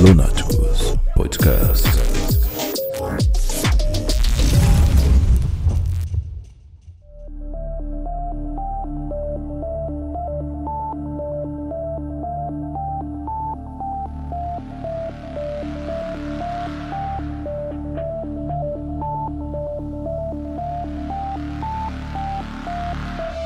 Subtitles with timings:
[0.00, 1.82] Lunáticos Podcast.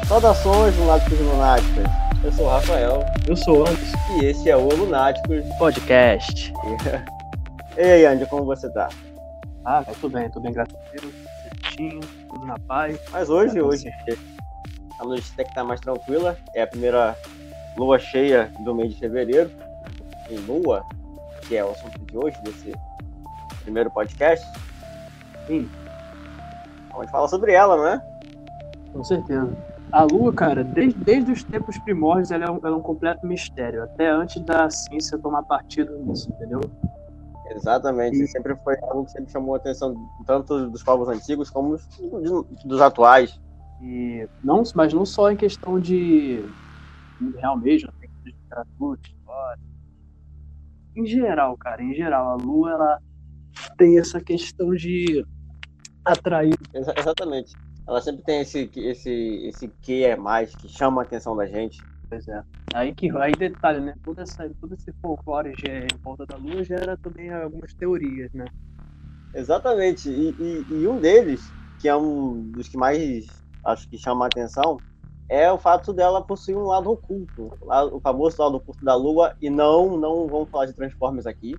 [0.07, 1.87] Saudações, Lunáticos e Lunáticas.
[2.23, 3.97] Eu sou o Rafael Eu sou o Anderson.
[4.21, 5.45] e esse é o Lunáticos.
[5.59, 6.53] Podcast.
[7.75, 8.91] E aí, Andy, como você tá?
[9.65, 11.15] Ah, eu tô bem, tô bem, graças a Deus.
[11.43, 13.01] Certinho, tudo na paz.
[13.11, 13.91] Mas hoje, Tá hoje,
[15.01, 16.37] a noite até que tá mais tranquila.
[16.55, 17.17] É a primeira
[17.79, 19.51] lua cheia do mês de fevereiro.
[20.31, 20.85] Em lua,
[21.49, 22.75] que é o assunto de hoje, desse
[23.63, 24.47] primeiro podcast.
[25.47, 25.67] Sim.
[26.93, 28.03] Vamos falar sobre ela, não é?
[28.93, 29.51] Com certeza.
[29.93, 33.27] A Lua, cara, desde, desde os tempos primórdios, ela é, um, ela é um completo
[33.27, 33.83] mistério.
[33.83, 36.61] Até antes da ciência tomar partido nisso, entendeu?
[37.51, 38.17] Exatamente.
[38.23, 39.95] E- Sempre foi algo que sempre chamou a atenção
[40.27, 41.77] tanto dos povos antigos como
[42.65, 43.39] dos, atuais.
[43.83, 46.43] E não, mas não só em questão de
[47.21, 49.63] mundo real mesmo, tem de literatura, história.
[50.97, 52.99] Em geral, cara, em geral, a Lua, ela
[53.77, 55.25] tem essa questão de
[56.05, 57.53] atrair Exa- exatamente.
[57.87, 59.11] Ela sempre tem esse, esse,
[59.47, 61.87] esse que é mais, que chama a atenção da gente.
[62.09, 62.43] Pois é.
[62.75, 63.95] Aí que aí detalhe, né?
[64.05, 68.47] Todo, essa, todo esse folclore ge- em volta da Lua gera também algumas teorias, né?
[69.35, 70.09] Exatamente.
[70.11, 74.29] E, e- e um deles, que é um dos que mais acho que chama a
[74.29, 74.83] atenção,
[75.29, 77.57] é o fato dela possuir um lado oculto.
[77.93, 79.35] O famoso lado oculto da Lua.
[79.41, 81.59] E não, não vamos falar de Transformers aqui.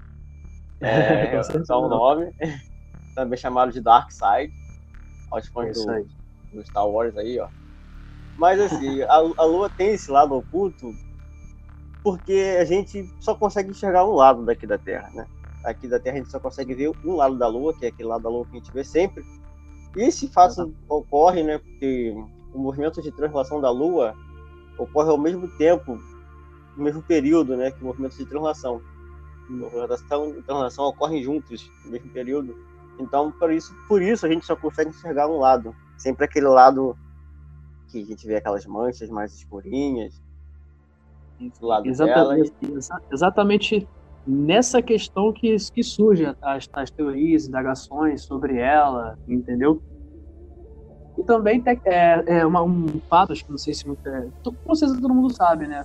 [0.82, 2.32] É, certeza só o nome.
[3.16, 4.54] Também chamado de Dark Side.
[5.34, 6.08] Aos fãs do,
[6.54, 7.50] do Star Wars aí, ó.
[8.38, 10.92] Mas assim, a, a Lua tem esse lado oculto
[12.04, 15.26] porque a gente só consegue enxergar um lado daqui da Terra, né?
[15.64, 18.10] Aqui da Terra a gente só consegue ver um lado da Lua, que é aquele
[18.10, 19.24] lado da Lua que a gente vê sempre.
[19.96, 21.58] E esse fato ocorre, né?
[21.58, 22.14] Porque
[22.54, 24.14] o movimento de translação da Lua
[24.78, 25.98] ocorre ao mesmo tempo,
[26.76, 27.72] no mesmo período, né?
[27.72, 28.82] Que o movimento de translação.
[29.50, 32.56] E translação ocorrem juntos no mesmo período.
[33.00, 35.74] Então, por isso, por isso a gente só consegue enxergar um lado.
[35.98, 36.96] Sempre aquele lado
[37.90, 40.14] que a gente vê aquelas manchas mais escurinhas.
[41.60, 41.92] Do lado dela.
[41.92, 43.90] Exatamente, exa- exatamente
[44.26, 49.82] nessa questão que, que surgem as, as teorias, indagações sobre ela, entendeu?
[51.18, 54.30] E também te- é, é uma- um fato, acho que não sei se muito, é,
[54.64, 55.84] com certeza todo mundo sabe, né?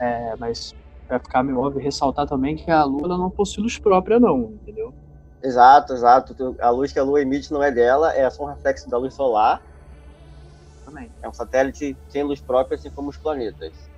[0.00, 0.74] É, mas
[1.08, 4.52] vai ficar meio óbvio ressaltar também que a Lua ela não possui luz própria, não,
[4.52, 4.94] entendeu?
[5.42, 6.56] Exato, exato.
[6.60, 9.14] A luz que a Lua emite não é dela, é só um reflexo da luz
[9.14, 9.62] solar.
[10.84, 11.10] Também.
[11.22, 13.90] É um satélite sem luz própria, assim como os planetas.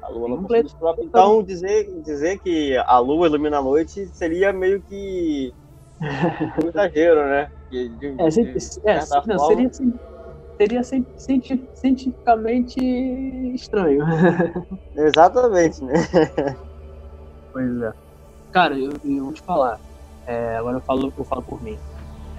[0.00, 1.04] A Lua não possui luz própria.
[1.04, 5.54] Então, dizer, dizer que a Lua ilumina a noite seria meio que
[6.64, 7.50] um exagero, né?
[7.68, 9.70] Que de- É, de é, não, forma- seria,
[10.58, 12.80] seria ci- cienti- cientificamente
[13.54, 14.00] estranho.
[14.94, 15.92] Exatamente, né?
[17.52, 17.92] Pois é.
[18.50, 19.78] Cara, eu, eu vou te falar.
[20.30, 21.76] É, agora eu falo, eu falo por mim.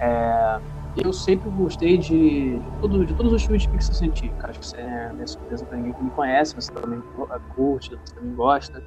[0.00, 0.60] É,
[1.04, 4.48] eu sempre gostei de, de, todo- de todos os filmes de ficção científica.
[4.48, 7.90] Acho que você é minha surpresa pra ninguém que me conhece, você também cu- curte,
[7.96, 8.82] você também gosta.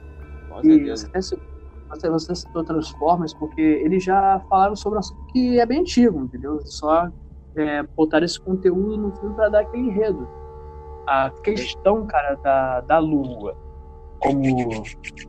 [0.48, 1.08] Com certeza.
[1.14, 5.82] você, citou- você, citou Transformers porque eles já falaram sobre um assunto que é bem
[5.82, 6.60] antigo, entendeu?
[6.66, 7.08] Só
[7.56, 10.28] é, botar esse conteúdo no filme para dar aquele enredo.
[11.06, 13.56] A questão, cara, da, da Lua,
[14.18, 14.84] como,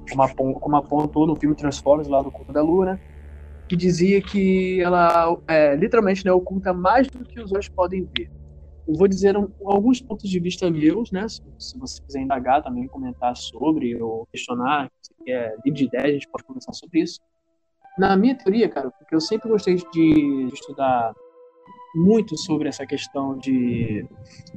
[0.08, 3.00] como, apon- como apontou no filme Transformers, lá no Culto da Lua, né?
[3.68, 8.30] Que dizia que ela, é, literalmente, né, oculta mais do que os olhos podem ver.
[8.86, 11.28] Eu vou dizer um- alguns pontos de vista meus, né?
[11.28, 16.04] Se, se você quiser indagar também, comentar sobre ou questionar, se quer livre de ideia,
[16.04, 17.20] a gente pode conversar sobre isso.
[17.98, 21.14] Na minha teoria, cara, porque eu sempre gostei de, estudar
[21.94, 24.06] muito sobre essa questão de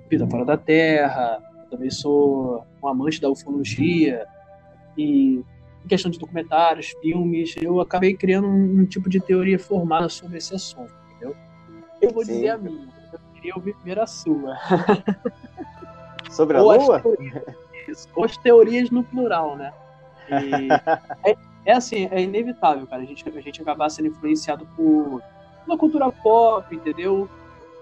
[0.09, 1.41] vida fora da Terra,
[1.71, 4.27] também sou um amante da ufologia
[4.97, 5.41] e
[5.83, 10.37] em questão de documentários, filmes, eu acabei criando um, um tipo de teoria formada sobre
[10.37, 11.35] esse assunto, entendeu?
[12.01, 12.33] Eu vou Sim.
[12.33, 14.57] dizer a minha, eu queria ouvir primeiro a sua.
[16.29, 16.99] Sobre a Ou as, Lua?
[17.01, 17.43] teorias,
[17.87, 19.73] isso, ou as teorias no plural, né?
[20.29, 20.67] E
[21.27, 25.23] é, é assim, é inevitável, cara, a gente, a gente acabar sendo influenciado por
[25.65, 27.27] uma cultura pop, entendeu?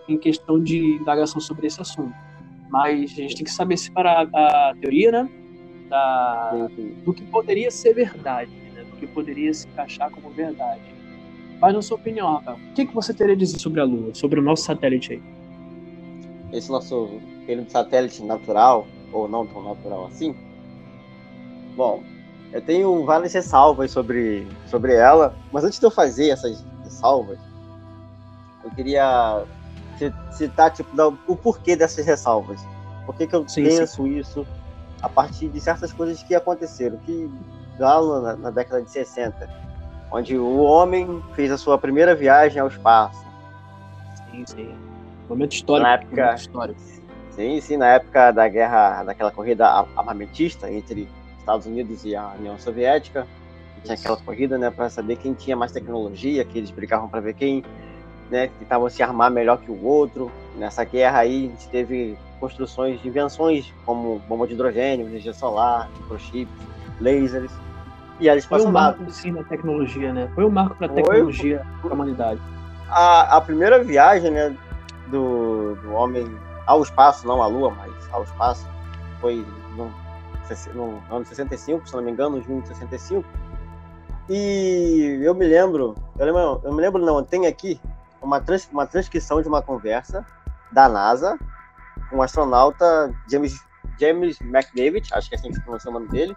[0.08, 2.16] Em questão de indagação sobre esse assunto.
[2.70, 5.30] Mas a gente tem que saber separar a teoria, né?
[5.90, 6.68] Da,
[7.06, 8.84] do que poderia ser verdade, né?
[8.84, 10.82] do que poderia se encaixar como verdade.
[11.62, 14.14] Mas na sua opinião, Rafael, o que, que você teria a dizer sobre a Lua,
[14.14, 15.24] sobre o nosso satélite aí?
[16.52, 17.20] Esse nosso
[17.70, 20.36] satélite natural, ou não tão natural assim.
[21.76, 22.04] Bom,
[22.52, 27.38] Eu tenho várias ressalvas sobre, sobre ela, mas antes de eu fazer essas ressalvas,
[28.64, 29.44] eu queria
[30.32, 30.90] citar tipo,
[31.28, 32.62] o porquê dessas ressalvas.
[33.06, 34.18] Por que, que eu sim, penso sim.
[34.18, 34.48] isso
[35.02, 37.30] a partir de certas coisas que aconteceram, que
[37.80, 39.50] lá na, na, década de 60,
[40.12, 43.26] onde o homem fez a sua primeira viagem ao espaço.
[44.32, 44.76] Sim, sim.
[45.30, 45.88] Momento histórico.
[45.88, 46.80] Na época, histórico.
[47.32, 51.08] Sim, sim, na época da guerra, daquela corrida armamentista entre
[51.38, 53.28] Estados Unidos e a União Soviética,
[53.84, 57.34] tinha aquela corrida, né, para saber quem tinha mais tecnologia, que eles brigavam para ver
[57.36, 57.64] quem,
[58.30, 60.32] né, tentava se armar melhor que o outro.
[60.56, 65.90] Nessa guerra aí, a gente teve construções de invenções como bomba de hidrogênio, energia solar,
[65.98, 66.54] microchips,
[67.02, 67.52] lasers.
[68.20, 70.30] E eles Foi um marco sim na tecnologia, né?
[70.34, 72.42] Foi um marco para a tecnologia para a humanidade.
[72.90, 74.56] A, a primeira viagem, né,
[75.08, 76.26] do, do homem
[76.66, 78.68] ao espaço, não à Lua, mas ao espaço,
[79.22, 79.46] foi
[79.76, 79.92] no
[80.74, 83.28] no ano 65, se não me engano, junho de 65.
[84.30, 87.80] E eu me lembro, eu, lembro, eu me lembro não, tem aqui
[88.22, 90.26] uma, trans, uma transcrição de uma conversa
[90.72, 91.38] da NASA
[92.12, 93.60] o astronauta James,
[94.00, 96.36] James McDavid, acho que é assim que se pronuncia o nome dele.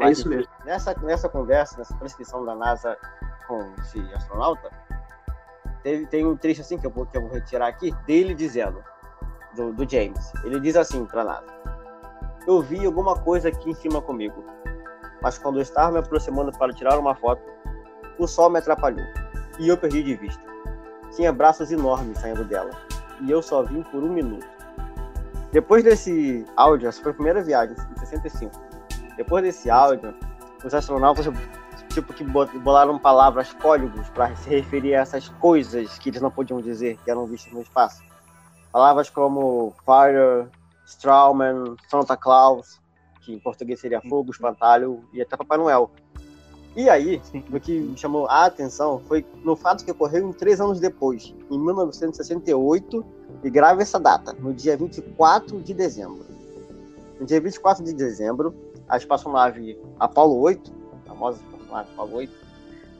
[0.00, 0.50] É isso mesmo.
[0.64, 2.96] Nessa, nessa conversa, nessa transcrição da NASA
[3.46, 4.70] com esse astronauta,
[5.82, 8.82] teve, tem um trecho assim que eu vou, que eu vou retirar aqui, dele dizendo,
[9.54, 10.32] do, do James.
[10.44, 11.58] Ele diz assim para a NASA
[12.48, 14.42] eu vi alguma coisa aqui em cima comigo.
[15.20, 17.42] Mas quando eu estava me aproximando para tirar uma foto,
[18.18, 19.04] o sol me atrapalhou
[19.58, 20.42] e eu perdi de vista.
[21.14, 22.70] Tinha braços enormes saindo dela
[23.20, 24.48] e eu só vim por um minuto.
[25.52, 28.52] Depois desse áudio, essa foi a primeira viagem, em 65.
[29.16, 30.14] Depois desse áudio,
[30.64, 31.26] os astronautas
[31.88, 36.60] tipo que bolaram palavras, códigos para se referir a essas coisas que eles não podiam
[36.60, 38.02] dizer que eram vistas no espaço.
[38.70, 40.48] Palavras como fire,
[40.86, 42.80] Strawman, Santa Claus,
[43.20, 45.90] que em português seria Fogo, Espantalho e até Papai Noel.
[46.78, 47.20] E aí,
[47.52, 51.58] o que me chamou a atenção foi no fato que ocorreu três anos depois, em
[51.58, 53.04] 1968,
[53.42, 56.24] e grave essa data, no dia 24 de dezembro.
[57.18, 58.54] No dia 24 de dezembro,
[58.88, 60.72] a espaçonave Apollo 8,
[61.04, 62.32] a famosa espaçonave Apollo 8,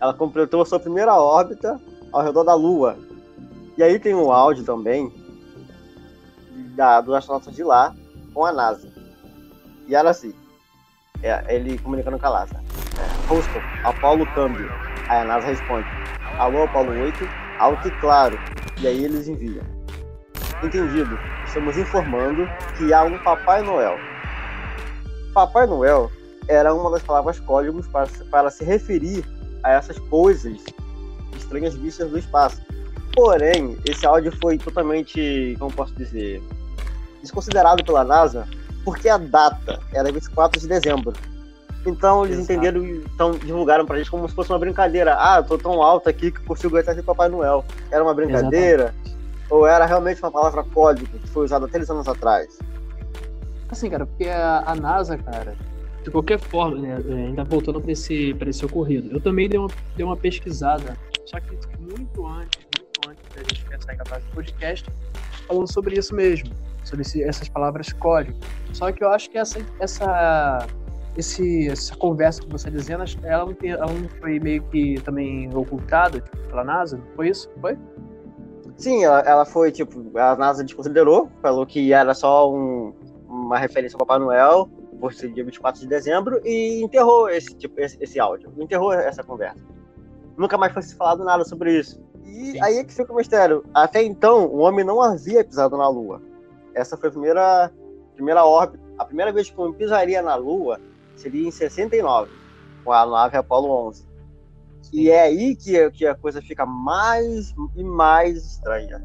[0.00, 1.80] ela completou a sua primeira órbita
[2.10, 2.98] ao redor da Lua.
[3.76, 5.12] E aí tem um áudio também
[6.74, 7.94] da, dos astronautas de lá
[8.34, 8.92] com a NASA.
[9.86, 10.34] E era assim,
[11.22, 12.67] é, ele comunicando com a NASA.
[13.28, 14.70] Houston, Apolo câmbio.
[15.08, 15.86] Aí a NASA responde,
[16.38, 17.28] alô Apolo 8,
[17.58, 18.38] alto e claro.
[18.80, 19.64] E aí eles enviam.
[20.62, 23.96] Entendido, estamos informando que há um Papai Noel.
[25.32, 26.10] Papai Noel
[26.48, 29.24] era uma das palavras códigos para, para se referir
[29.62, 30.64] a essas coisas
[31.36, 32.60] estranhas vistas do espaço.
[33.14, 36.42] Porém, esse áudio foi totalmente, como posso dizer,
[37.20, 38.46] desconsiderado pela NASA
[38.84, 41.12] porque a data era 24 de dezembro.
[41.86, 42.52] Então eles Exato.
[42.52, 45.16] entenderam e então, divulgaram pra gente como se fosse uma brincadeira.
[45.18, 47.64] Ah, eu tô tão alto aqui que consigo até ser Papai Noel.
[47.90, 48.94] Era uma brincadeira?
[48.94, 49.18] Exatamente.
[49.50, 52.58] Ou era realmente uma palavra código que foi usada três anos atrás?
[53.70, 55.54] Assim, cara, porque a, NASA, cara,
[56.02, 59.58] de qualquer forma, né, é, ainda voltando para esse, pra esse ocorrido, eu também dei
[59.58, 60.96] uma, dei uma pesquisada,
[61.26, 64.90] só que muito antes, muito antes da gente pensar em gravar esse podcast,
[65.46, 66.50] falando sobre isso mesmo
[66.88, 68.38] sobre esse, essas palavras código.
[68.72, 70.66] Só que eu acho que essa, essa,
[71.16, 75.00] esse, essa conversa que você está dizendo, ela não, tem, ela não foi meio que
[75.02, 77.00] também ocultada pela NASA?
[77.16, 77.50] Foi isso?
[77.60, 77.76] Foi?
[78.76, 82.94] Sim, ela, ela foi, tipo, a NASA desconsiderou, falou que era só um,
[83.28, 84.68] uma referência ao Papai Noel,
[85.00, 89.22] por ser dia 24 de dezembro, e enterrou esse, tipo, esse, esse áudio, enterrou essa
[89.24, 89.58] conversa.
[90.36, 92.00] Nunca mais foi falado nada sobre isso.
[92.24, 92.62] E Sim.
[92.62, 93.64] aí é que fica o mistério.
[93.74, 96.22] Até então, o homem não havia pisado na Lua.
[96.74, 97.72] Essa foi a primeira,
[98.14, 98.84] primeira órbita.
[98.98, 100.78] A primeira vez que eu pisaria na Lua
[101.18, 102.30] seria em 69,
[102.84, 104.08] com a nave Apollo 11.
[104.92, 109.02] E é aí que, que a coisa fica mais e mais estranha.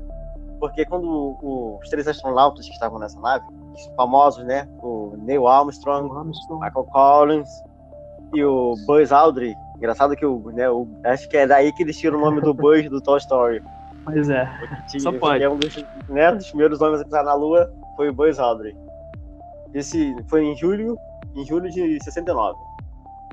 [0.59, 4.69] Porque quando os três astronautas que estavam nessa nave, os famosos, né?
[4.81, 6.63] O Neil Armstrong, Armstrong.
[6.63, 7.49] Michael Collins
[8.33, 9.53] e o Buzz Aldrin.
[9.75, 12.53] Engraçado que o, né, o, acho que é daí que eles tiram o nome do
[12.55, 13.61] Buzz do Toy Story.
[14.05, 14.49] Pois é.
[14.87, 15.45] Tinha, Só pode.
[15.45, 18.75] Um dos, né, dos primeiros homens a pisar na Lua foi o Buzz Aldrin.
[19.73, 20.97] Esse foi em julho,
[21.35, 22.59] em julho de 69.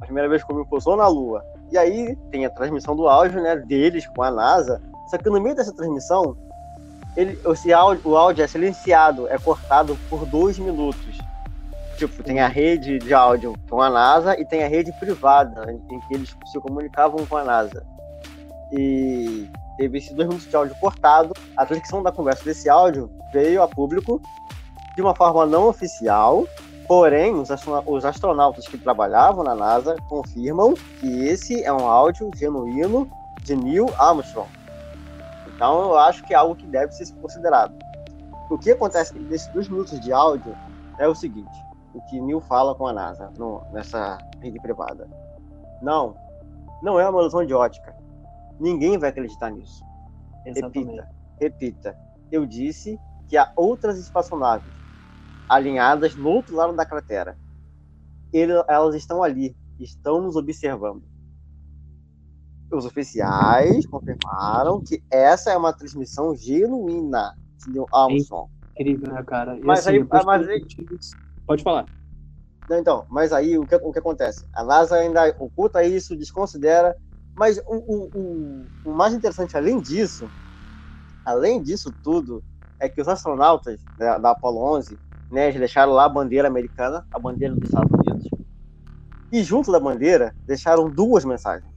[0.00, 1.44] A primeira vez que o homem pousou na Lua.
[1.70, 4.80] E aí tem a transmissão do áudio, né, deles com a NASA.
[5.08, 6.36] Só que no meio dessa transmissão,
[7.16, 11.18] ele, esse áudio, o áudio é silenciado, é cortado por dois minutos.
[11.96, 16.00] Tipo, tem a rede de áudio com a NASA e tem a rede privada, em
[16.00, 17.84] que eles se comunicavam com a NASA.
[18.72, 21.34] E teve esses dois minutos de áudio cortado.
[21.56, 24.20] A transcrição da conversa desse áudio veio a público
[24.94, 26.46] de uma forma não oficial
[26.90, 27.48] Porém, os,
[27.86, 33.08] os astronautas que trabalhavam na NASA confirmam que esse é um áudio genuíno
[33.44, 34.50] de Neil Armstrong.
[35.54, 37.72] Então, eu acho que é algo que deve ser considerado.
[38.50, 40.52] O que acontece nesses dois minutos de áudio
[40.98, 45.08] é o seguinte: o que Neil fala com a NASA no- nessa rede privada.
[45.80, 46.16] Não,
[46.82, 47.94] não é uma ilusão de ótica.
[48.58, 49.80] Ninguém vai acreditar nisso.
[50.44, 50.90] Exatamente.
[50.90, 51.08] Repita,
[51.40, 51.98] repita.
[52.32, 54.79] Eu disse que há outras espaçonaves
[55.50, 57.36] alinhadas no outro lado da cratera.
[58.32, 61.02] Ele- elas estão ali, estão nos observando.
[62.70, 67.34] Os oficiais confirmaram que essa é uma transmissão genuína
[67.66, 68.48] de Armstrong.
[68.78, 69.58] Incrível, né, cara?
[69.58, 70.66] E, Mas assim, aí- mas aí-
[71.44, 71.88] Pode falar.
[72.70, 74.46] Então, mas aí o que, o que acontece?
[74.52, 76.96] A NASA ainda oculta isso, desconsidera,
[77.34, 80.30] mas o, o, o, o mais interessante, além disso,
[81.24, 82.44] além disso tudo,
[82.78, 87.04] é que os astronautas da, da Apollo 11, né, eles deixaram lá a bandeira americana,
[87.12, 88.28] a bandeira dos Estados Unidos,
[89.32, 91.72] e junto da bandeira deixaram duas mensagens.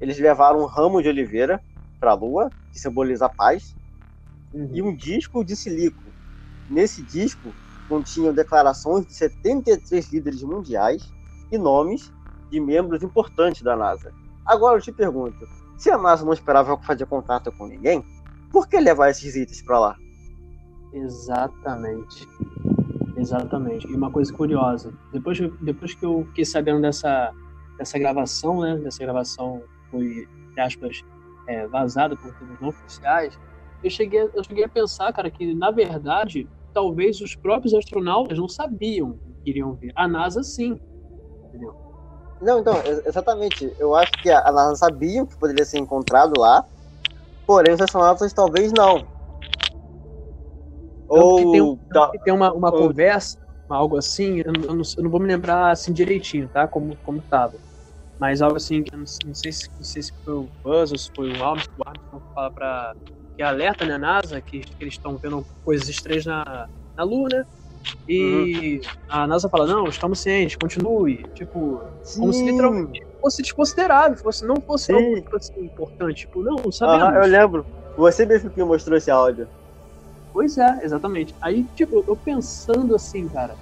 [0.00, 1.60] Eles levaram um ramo de oliveira
[1.98, 3.74] para a Lua, que simboliza a paz,
[4.52, 6.14] e um disco de silico.
[6.68, 7.54] Nesse disco
[7.88, 11.02] continham declarações de 73 líderes mundiais
[11.50, 12.12] e nomes
[12.50, 14.12] de membros importantes da NASA.
[14.46, 15.36] Agora eu te pergunto,
[15.76, 18.04] se a NASA não esperava fazer contato com ninguém,
[18.50, 19.96] por que levar esses itens para lá?
[20.92, 22.26] Exatamente.
[23.16, 23.86] Exatamente.
[23.90, 27.32] E uma coisa curiosa, depois, depois que eu fiquei sabendo dessa,
[27.78, 28.76] dessa gravação, né?
[28.78, 31.00] Dessa gravação foi, entre aspas,
[31.46, 33.38] é, vazada por termos não oficiais,
[33.82, 38.48] eu cheguei, eu cheguei a pensar, cara, que na verdade, talvez os próprios astronautas não
[38.48, 39.92] sabiam o que iriam ver.
[39.96, 40.78] A NASA sim.
[41.48, 41.74] Entendeu?
[42.40, 43.74] Não, então, ex- exatamente.
[43.78, 46.64] Eu acho que a NASA sabia que poderia ser encontrado lá,
[47.46, 49.06] porém os astronautas talvez não.
[51.10, 53.36] Tanto que tem, um- Ou que tem uma, uma ou- conversa,
[53.68, 56.66] algo assim, eu, não- eu não, vou me lembrar assim direitinho, tá?
[56.68, 57.58] Como, como tava.
[58.18, 61.10] Mas algo assim, não, não sei se, não sei se foi o Buzz ou se
[61.14, 62.92] foi o Armstrong, o Armstrong fala pra.
[63.36, 67.44] que alerta, né, NASA, que, que eles estão vendo coisas estranhas na, na Lua, né?
[68.06, 71.22] E a NASA fala, não, estamos cientes, continue.
[71.34, 71.80] Tipo,
[72.18, 72.46] como se Sim.
[72.50, 74.94] literalmente fosse desconsiderável, fosse, não fosse Sim.
[74.94, 76.20] algo tipo assim, importante.
[76.22, 77.02] Tipo, não, não sabemos.
[77.04, 77.66] Aham, eu lembro.
[77.96, 79.48] Você mesmo que mostrou esse áudio.
[80.32, 81.34] Pois é, exatamente.
[81.42, 83.58] Aí, tipo, eu pensando assim, cara,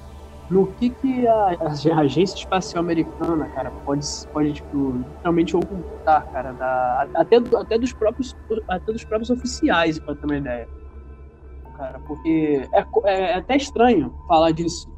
[0.49, 1.57] no que que a,
[1.95, 7.93] a agência espacial americana, cara, pode, pode tipo, realmente ocultar, cara, da, até, até, dos
[7.95, 8.35] próprios,
[8.69, 10.69] até dos próprios oficiais, pra ter uma ideia.
[11.77, 14.93] Cara, porque é, co- é até estranho falar disso.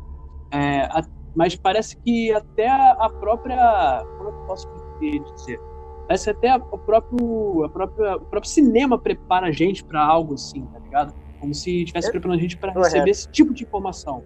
[0.53, 4.05] É, a- mas parece que até a, própria.
[4.17, 4.67] Como eu posso
[5.01, 5.63] dizer?
[6.07, 10.03] Parece que até a- o próprio, a própria, o próprio cinema prepara a gente pra
[10.03, 11.15] algo assim, tá ligado?
[11.41, 14.23] Como se estivesse É, preparando a gente para receber esse tipo de informação.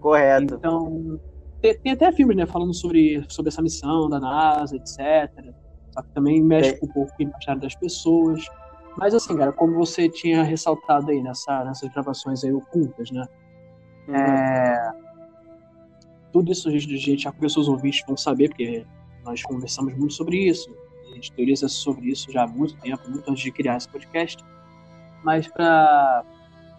[0.00, 0.54] Correto.
[0.54, 1.20] Então,
[1.60, 5.54] tem, tem até filmes, né, falando sobre, sobre essa missão da NASA, etc.
[5.92, 8.44] Só que também mexe um pouco com o imaginário das pessoas.
[8.96, 13.24] Mas assim, cara, como você tinha ressaltado aí nessa, nessas gravações aí ocultas, né?
[14.08, 14.14] Uhum.
[14.16, 14.92] É,
[16.32, 18.84] tudo isso a gente, já conversou, os ouvintes vão saber, porque
[19.24, 20.74] nós conversamos muito sobre isso.
[21.10, 24.42] A gente teoriza sobre isso já há muito tempo, muito antes de criar esse podcast.
[25.22, 26.24] Mas para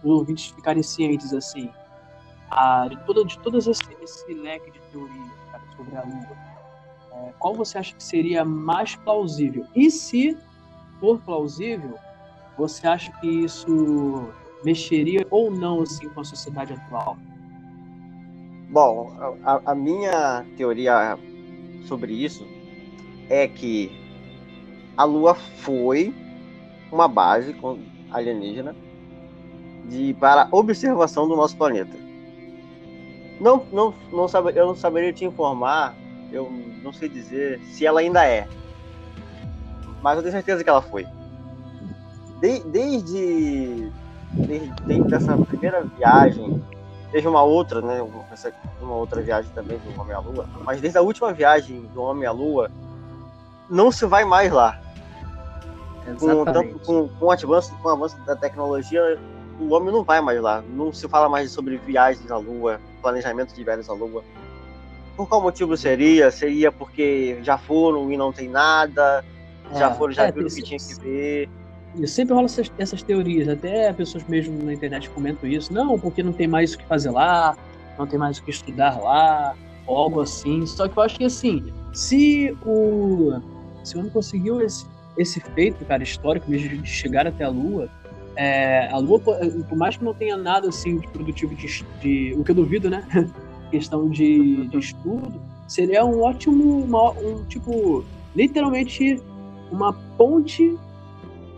[0.04, 1.70] os ouvintes ficarem cientes, assim,
[2.50, 6.36] a, de, todo, de todas esse, esse leque de teorias cara, sobre a Lua,
[7.12, 9.66] é, qual você acha que seria mais plausível?
[9.74, 10.36] E se
[11.00, 11.98] for plausível,
[12.56, 14.28] você acha que isso
[14.64, 17.16] mexeria ou não assim com a sociedade atual?
[18.70, 21.18] Bom, a, a minha teoria
[21.86, 22.46] sobre isso
[23.28, 23.90] é que
[24.96, 26.14] a Lua foi
[26.90, 27.54] uma base
[28.10, 28.74] alienígena
[29.84, 31.96] de, para observação do nosso planeta.
[33.40, 35.94] Não, não, não sabe, eu não saberia te informar,
[36.32, 36.50] eu
[36.82, 38.46] não sei dizer se ela ainda é,
[40.04, 41.06] mas eu tenho certeza que ela foi.
[42.38, 43.90] De- desde,
[44.32, 46.62] desde, desde essa primeira viagem
[47.10, 48.06] teve uma outra, né?
[48.82, 50.46] Uma outra viagem também do Homem à Lua.
[50.62, 52.70] Mas desde a última viagem do Homem à Lua,
[53.70, 54.78] não se vai mais lá.
[56.20, 59.18] Com, tanto, com, com, o avanço, com o avanço da tecnologia,
[59.60, 60.62] o homem não vai mais lá.
[60.68, 64.22] Não se fala mais sobre viagens à Lua, planejamento de viagens à Lua.
[65.16, 66.30] Por qual motivo seria?
[66.30, 69.24] Seria porque já foram e não tem nada,
[69.72, 71.48] já foram, já é, viram o que tinha que ver.
[71.96, 75.72] E sempre rola essas, essas teorias, até pessoas mesmo na internet comentam isso.
[75.72, 77.56] Não, porque não tem mais o que fazer lá,
[77.96, 79.54] não tem mais o que estudar lá,
[79.86, 80.66] ou algo assim.
[80.66, 83.40] Só que eu acho que assim, se o.
[83.84, 87.88] Se o homem conseguiu esse, esse feito, cara, histórico mesmo de chegar até a Lua,
[88.36, 89.36] é, a Lua, por
[89.68, 92.34] por mais que não tenha nada assim de produtivo de, de.
[92.36, 93.06] O que eu duvido, né?
[93.70, 99.20] questão de, de estudo, seria um ótimo, uma, um tipo, literalmente
[99.70, 100.76] uma ponte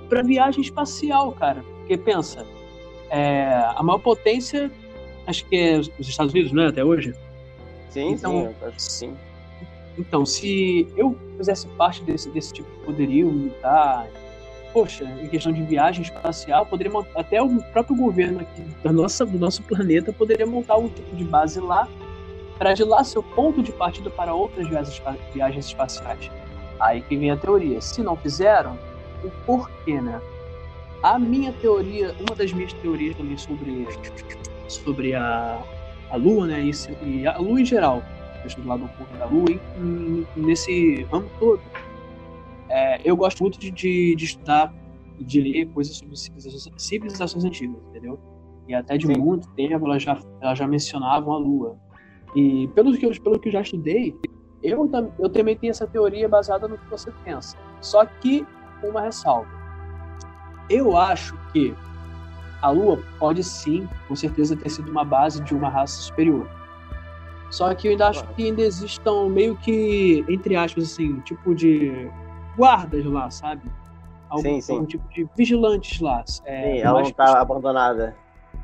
[0.08, 1.62] para viagem espacial, cara.
[1.78, 2.46] Porque pensa,
[3.10, 4.70] é, a maior potência,
[5.26, 7.14] acho que é os Estados Unidos, né, até hoje.
[7.90, 9.14] Sim, Então, sim, acho que sim.
[9.98, 14.06] Então, se eu fizesse parte desse, desse tipo de poderio militar,
[14.76, 19.38] poxa, em questão de viagem espacial, poderia até o próprio governo aqui da nossa, do
[19.38, 21.88] nosso planeta poderia montar um tipo de base lá,
[22.58, 25.02] para de lá ser o ponto de partida para outras viagens,
[25.32, 26.30] viagens espaciais.
[26.78, 27.80] Aí que vem a teoria.
[27.80, 28.78] Se não fizeram,
[29.24, 30.20] o porquê, né?
[31.02, 33.88] A minha teoria, uma das minhas teorias também sobre,
[34.68, 35.58] sobre a,
[36.10, 36.60] a Lua, né?
[36.60, 36.70] E,
[37.02, 38.02] e a Lua em geral,
[38.58, 41.62] do lado oculto da Lua, em- nesse ramo todo.
[42.68, 44.74] É, eu gosto muito de, de, de estudar
[45.18, 48.18] e de ler coisas sobre civilizações, civilizações antigas, entendeu?
[48.68, 49.18] E até de Sim.
[49.18, 51.78] muito tempo elas já, elas já mencionavam a Lua.
[52.34, 54.14] E pelo que eu, pelo que eu já estudei,
[54.62, 57.56] eu, eu também tenho essa teoria baseada no que você pensa.
[57.80, 58.44] Só que
[58.82, 59.48] uma ressalva.
[60.68, 61.72] Eu acho que
[62.60, 66.48] a Lua pode sim, com certeza, ter sido uma base de uma raça superior.
[67.50, 72.10] Só que eu ainda acho que ainda existam meio que, entre aspas, assim, tipo de
[72.56, 73.62] guardas lá, sabe?
[74.28, 74.72] Algum, Sim, sim.
[74.72, 76.24] algum tipo de vigilantes lá.
[76.44, 78.16] É, Sim, ela não que- tá abandonada.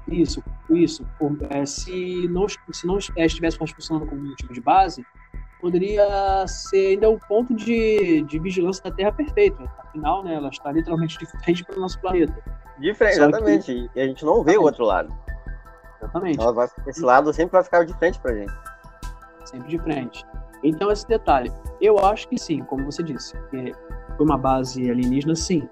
[0.08, 1.06] isso, isso.
[1.18, 5.04] Por- é, se não, se não é, estivesse mais funcionando como um tipo de base,
[5.60, 9.62] poderia ser ainda um ponto de, de vigilância da Terra perfeito.
[9.78, 12.34] Afinal, né, ela está literalmente de frente para o nosso planeta.
[12.78, 13.90] De frente, Só que- exatamente.
[13.94, 15.14] E a gente não vê o outro lado.
[16.00, 16.40] Exatamente.
[16.40, 18.52] Ela vai, esse lado sempre vai ficar de frente pra gente.
[19.44, 20.24] sempre de frente.
[20.62, 21.50] Então, esse detalhe,
[21.80, 23.74] eu acho que sim, como você disse, foi
[24.26, 25.68] uma base alienígena, sim.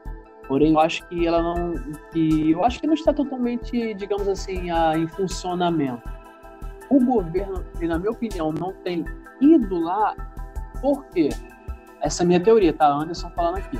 [0.49, 1.75] Porém, eu acho que ela não.
[2.11, 6.03] Que, eu acho que não está totalmente, digamos assim, a, em funcionamento.
[6.91, 9.05] O governo, na minha opinião, não tem
[9.41, 10.17] ido lá
[10.81, 11.29] por quê?
[12.01, 12.89] Essa é a minha teoria, tá?
[12.89, 13.79] Anderson falando aqui.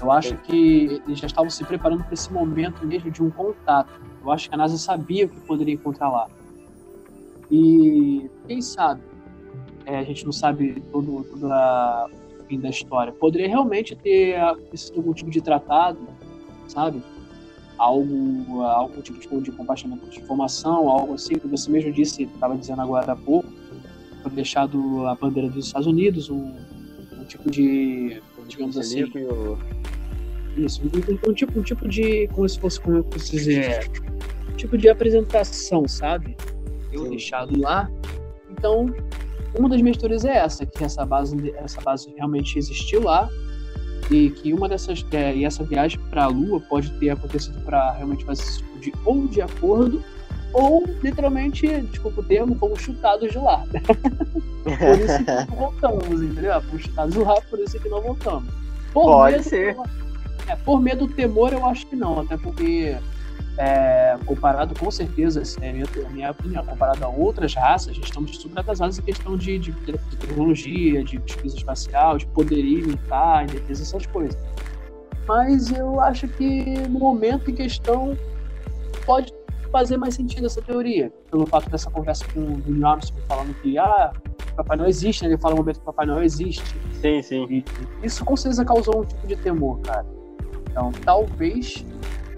[0.00, 3.88] Eu acho que eles já estavam se preparando para esse momento mesmo de um contato.
[4.22, 6.28] Eu acho que a NASA sabia o que poderia encontrar lá.
[7.50, 9.00] E quem sabe,
[9.86, 12.08] é, a gente não sabe todo, todo a-
[12.40, 13.12] o fim da história.
[13.12, 14.36] Poderia realmente ter
[14.74, 15.98] sido algum tipo de tratado,
[16.68, 17.02] sabe?
[17.78, 22.56] Algo, algum tipo de, de compartilhamento de informação, algo assim, que você mesmo disse, estava
[22.56, 23.48] dizendo agora há pouco,
[24.22, 26.54] foi deixado a bandeira dos Estados Unidos, um,
[27.18, 29.04] um tipo de, digamos assim,
[30.56, 30.86] isso, um,
[31.28, 33.90] um- um tipo, um tipo de, como se fosse, como eu posso dizer,
[34.52, 36.36] um tipo de apresentação, sabe?
[36.92, 37.10] Eu Sim.
[37.10, 37.90] deixado lá.
[38.50, 38.94] Então,
[39.54, 43.28] uma das minhas teorias é essa, que essa base, essa base realmente existiu lá
[44.10, 47.92] e que uma dessas, é, e essa viagem para a Lua pode ter acontecido para
[47.92, 50.02] realmente fazer esse tipo de ou de acordo
[50.52, 53.64] ou literalmente, desculpa o termo, fomos chutados de lá.
[54.62, 56.60] Por isso que não voltamos, entendeu?
[56.62, 58.44] Fomos chutados de lá, por isso que não voltamos.
[58.92, 59.76] Por Pode medo- ser.
[60.46, 62.94] é, por medo do temor, eu acho que não, até porque,
[63.58, 68.36] é, comparado com certeza, assim, é a minha, minha opinião, comparado a outras raças, estamos
[68.36, 73.60] super atrasados em questão de, de, de tecnologia, de pesquisa espacial, de poderio militar, de
[73.60, 74.40] defesa, essas coisas.
[75.26, 78.16] Mas eu acho que no momento em questão
[79.04, 79.32] pode
[79.70, 83.78] fazer mais sentido essa teoria, pelo fato dessa conversa com o Neil Armstrong falando que
[83.78, 84.12] ah,
[84.56, 85.30] Papai Noel existe, né?
[85.30, 86.76] ele fala no momento que Papai Noel existe.
[87.00, 87.46] Sim, sim.
[87.50, 87.64] E
[88.02, 90.06] isso com certeza causou um tipo de temor, cara.
[90.70, 91.84] Então, talvez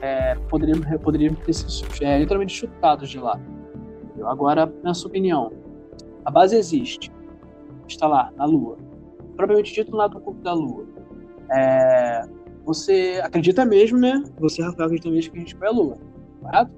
[0.04, 3.40] é, poderíamos, poderíamos ter sido é, literalmente chutados de lá.
[4.04, 4.28] Entendeu?
[4.28, 5.50] Agora, na sua opinião,
[6.24, 7.10] a base existe,
[7.88, 8.76] está lá, na Lua.
[9.34, 10.84] Propriamente dito, no lado oculto da Lua.
[11.50, 12.22] É,
[12.66, 14.22] você acredita mesmo, né?
[14.38, 15.96] Você, Rafael, acredita mesmo que a gente foi à Lua,
[16.42, 16.72] correto?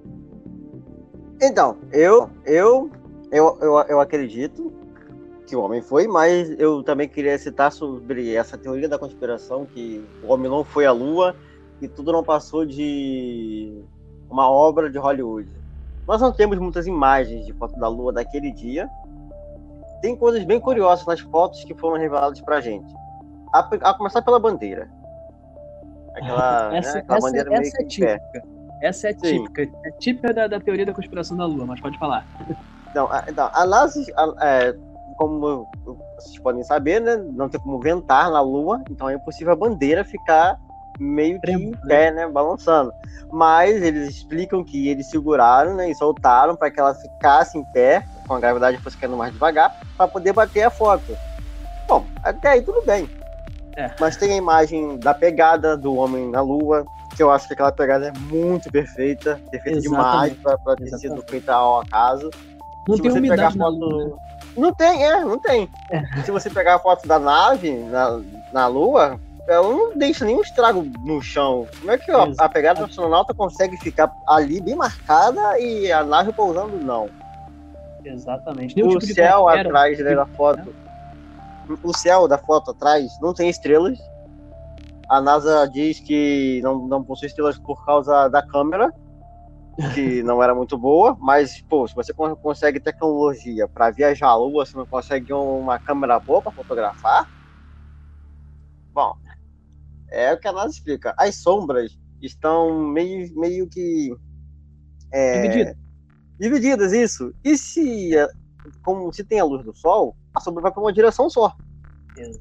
[1.43, 2.91] Então, eu, eu,
[3.33, 4.73] eu, eu, eu acredito
[5.47, 10.05] que o homem foi, mas eu também queria citar sobre essa teoria da conspiração que
[10.23, 11.37] o homem não foi à Lua
[11.81, 13.83] e tudo não passou de
[14.31, 15.51] uma obra de Hollywood.
[16.07, 18.89] Nós não temos muitas imagens de foto da Lua daquele dia.
[20.01, 22.95] Tem coisas bem curiosas nas fotos que foram reveladas pra gente.
[23.53, 24.89] A, a começar pela bandeira.
[26.15, 28.19] Aquela, né, essa aquela essa- bandeira meio essa é que em pé.
[28.19, 28.49] típica.
[28.83, 29.19] Essa é Sim.
[29.45, 29.63] típica.
[29.85, 32.27] É típica da, da teoria da conspiração da Lua, mas pode falar.
[32.91, 34.77] Então, a, então, a NASA, a- é,
[35.17, 35.67] como
[36.19, 40.05] vocês podem saber, né, não tem como ventar na Lua, então é impossível a bandeira
[40.05, 40.59] ficar
[40.99, 42.93] meio que em pé, né, balançando.
[43.33, 48.05] Mas eles explicam que eles seguraram, né, e soltaram para que ela ficasse em pé,
[48.27, 51.17] com a gravidade fosse caindo mais devagar, para poder bater a foto.
[51.89, 53.09] Bom, até aí tudo bem.
[53.77, 53.91] É.
[54.01, 57.73] Mas tem a imagem da pegada do homem na Lua, que eu acho que aquela
[57.73, 60.63] pegada é muito perfeita, perfeita demais Exatamente.
[60.63, 61.31] para ter sido Exatamente.
[61.31, 62.31] feita ao acaso.
[62.89, 63.77] Não Se tem você pegar a foto.
[63.77, 64.13] Lua, né?
[64.57, 65.69] Não tem, é, não tem.
[66.25, 68.21] Se você pegar a foto da nave na,
[68.53, 71.67] na Lua, ela não deixa nenhum estrago no chão.
[71.79, 76.03] Como é que ó, a pegada do astronauta consegue ficar ali bem marcada e a
[76.03, 77.09] nave pousando não?
[78.05, 78.81] Exatamente.
[78.83, 80.75] O tipo céu atrás né, da foto.
[81.83, 83.99] O céu da foto atrás não tem estrelas.
[85.09, 88.93] A NASA diz que não, não possui estrelas por causa da câmera,
[89.95, 94.35] que não era muito boa, mas, pô, se você con- consegue tecnologia para viajar à
[94.35, 97.29] Lua, você não consegue uma câmera boa para fotografar?
[98.93, 99.15] Bom,
[100.11, 101.15] é o que a NASA explica.
[101.19, 104.15] As sombras estão meio, meio que.
[105.13, 105.77] É, Divididas.
[106.39, 107.35] divididas, isso.
[107.45, 108.11] E se,
[108.83, 111.53] como se tem a luz do Sol, a sombra vai para uma direção só.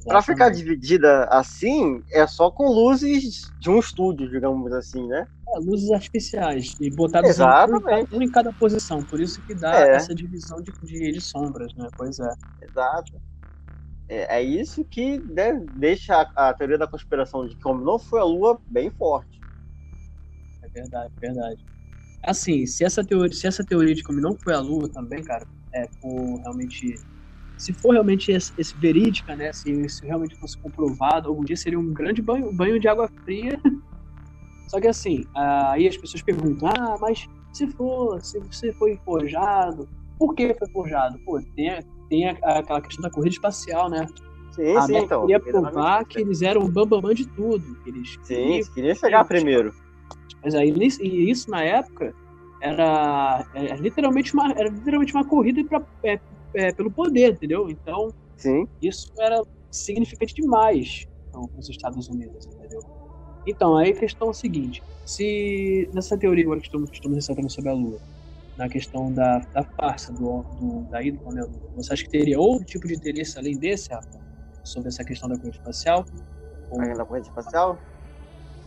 [0.05, 5.27] Pra ficar dividida assim, é só com luzes de um estúdio, digamos assim, né?
[5.53, 8.15] É, luzes artificiais e botadas Exatamente.
[8.15, 9.03] um em cada posição.
[9.03, 9.95] Por isso que dá É.
[9.95, 11.89] essa divisão de, de, de sombras, né?
[11.97, 12.33] Pois é.
[12.61, 13.21] Exato.
[14.07, 18.19] É, é isso que né, deixa a, a teoria da conspiração de que não foi
[18.19, 19.41] a Lua bem forte.
[20.61, 21.65] É verdade, verdade.
[22.23, 25.45] Assim, se essa teoria, se essa teoria de como não foi a Lua também, cara,
[25.73, 26.95] é for realmente.
[27.57, 29.53] Se for realmente esse, esse verídica, né?
[29.53, 33.59] Se, se realmente fosse comprovado, algum dia seria um grande banho, banho de água fria.
[34.67, 39.87] Só que assim, aí as pessoas perguntam, ah, mas se for, se você foi forjado,
[40.17, 41.17] por que foi forjado?
[41.23, 44.05] Pô, tem, tem a- aquela questão da corrida espacial, né?
[44.51, 45.21] Sim, a sim, então.
[45.21, 47.63] queria provar que eles eram o bambamã de tudo.
[47.83, 49.71] Que eles Sim, queriam queria chegar primeiro.
[50.43, 52.13] mas aí e isso na época
[52.61, 56.19] era, era literalmente uma era literalmente uma corrida pra, é,
[56.55, 57.69] é, pelo poder, entendeu?
[57.69, 59.41] Então Sim, isso era
[59.71, 62.79] significante demais para os Estados Unidos, entendeu?
[63.45, 67.15] Então aí a questão é a seguinte: se nessa teoria agora que estamos, que estamos
[67.17, 67.99] ressaltando sobre a Lua,
[68.55, 72.39] na questão da, da farsa do, do, da ida do Lua, você acha que teria
[72.39, 74.19] outro tipo de interesse além desse, Rafa?
[74.63, 76.05] Sobre essa questão da corrida espacial?
[76.69, 77.79] Ou- ainda na corrida espacial.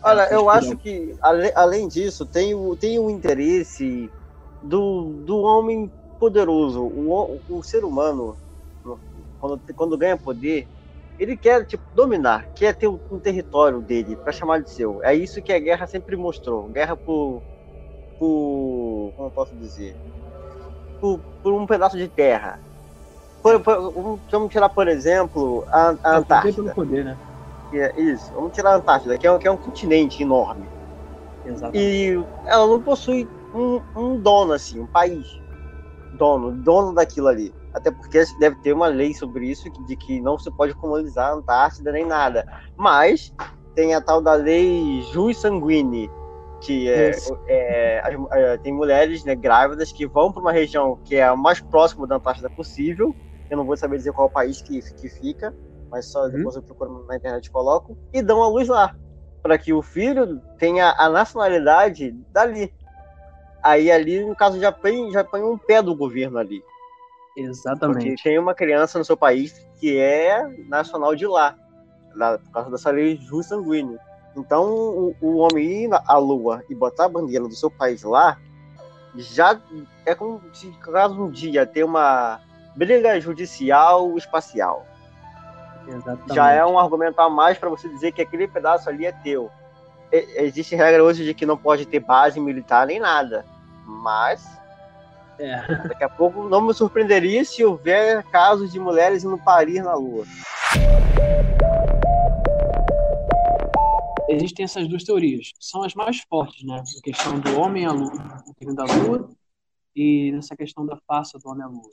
[0.02, 4.12] Olha, É, eu acho que, ale- além disso, tem o, tem o interesse
[4.62, 6.82] do, do homem poderoso.
[6.84, 8.38] O, ho- o ser humano,
[9.38, 10.68] quando, quando ganha poder,
[11.18, 15.02] ele quer tipo, dominar, quer ter um, um território dele para chamar de seu.
[15.02, 16.68] É isso que a guerra sempre mostrou.
[16.68, 17.42] Guerra por.
[18.18, 19.98] Por como eu posso dizer?
[21.00, 22.60] Por, por um pedaço de terra.
[23.42, 26.54] Por- por- vamos- tirar, por exemplo, a, a É, Antártida.
[26.54, 27.18] pelo poder, né?
[27.72, 30.70] É isso, vamos tirar a Antártida, que é, um- que é um continente enorme.
[31.44, 31.86] Exatamente.
[31.86, 32.14] E
[32.46, 35.26] ela não possui um, um dono, assim, um país.
[36.10, 37.54] Dono, dono daquilo ali.
[37.72, 41.34] Até porque deve ter uma lei sobre isso, de que não se pode colonizar a
[41.34, 42.44] Antártida nem nada.
[42.76, 43.32] Mas
[43.74, 46.10] tem a tal da lei Jus Sanguine,
[46.60, 47.10] que é,
[47.46, 51.60] é, é, tem mulheres né, grávidas que vão para uma região que é a mais
[51.60, 53.14] próxima da Antártida possível.
[53.48, 55.54] Eu não vou saber dizer qual país que, que fica,
[55.90, 56.30] mas só Uhum.
[56.30, 57.96] depois eu procuro na internet e coloco.
[58.12, 58.94] E dão a luz lá,
[59.42, 62.72] para que o filho tenha a nacionalidade dali.
[63.62, 66.62] Aí ali, no caso, já põe, já põe um pé do governo ali.
[67.34, 68.22] Porque Exatamente.
[68.22, 71.56] tem uma criança no seu país que é nacional de lá,
[72.14, 73.98] lá por causa dessa lei jus sanguíneo.
[74.38, 78.38] Então, o, o homem ir à lua e botar a bandeira do seu país lá,
[79.14, 79.58] já
[80.06, 82.40] é como se, caso um dia ter uma
[82.76, 84.86] briga judicial espacial.
[85.86, 86.34] Exatamente.
[86.34, 89.50] Já é um argumento a mais para você dizer que aquele pedaço ali é teu.
[90.12, 93.44] E- existe regra hoje de que não pode ter base militar nem nada.
[93.84, 94.46] Mas
[95.38, 95.62] É.
[95.86, 100.24] Daqui a pouco não me surpreenderia se houver casos de mulheres indo parir na Lua.
[104.28, 105.52] Existem essas duas teorias.
[105.58, 106.80] São as mais fortes, né?
[106.80, 108.12] A questão do homem à lua,
[108.60, 109.30] indo da lua,
[109.96, 111.90] e nessa questão da farsa do homem à lua.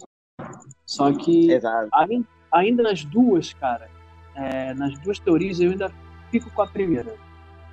[0.85, 1.89] Só que Exato.
[1.93, 3.89] Ain- ainda nas duas, cara,
[4.35, 5.91] é, nas duas teorias eu ainda
[6.29, 7.15] fico com a primeira.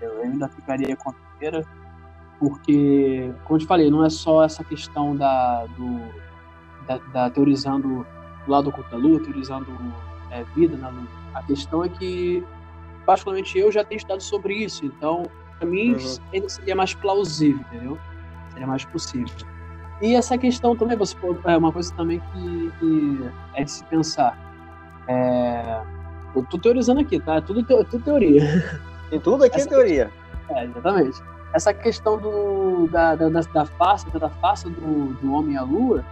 [0.01, 1.67] Eu ainda ficaria com a primeira,
[2.39, 8.07] porque, como eu te falei, não é só essa questão da, do, da, da teorizando
[8.47, 9.71] o lado oculto da Lua, teorizando
[10.31, 11.07] é, vida na Lua.
[11.35, 12.45] A questão é que,
[13.07, 15.25] particularmente, eu já tenho estudado sobre isso, então,
[15.59, 16.17] para mim, Uhum.
[16.33, 17.99] ainda seria mais plausível, entendeu?
[18.51, 19.35] Seria mais possível.
[20.01, 24.37] E essa questão também, você é uma coisa também que, que é de se pensar.
[25.09, 25.81] É,
[26.35, 27.37] eu tô teorizando aqui, tá?
[27.37, 28.43] É tudo, teo- tudo teoria.
[29.11, 30.11] Tem tudo aqui Essa é teoria.
[30.51, 31.23] É, exatamente.
[31.55, 36.05] Essa questão do, da, da, da, da farsa, da farsa do, do homem à lua,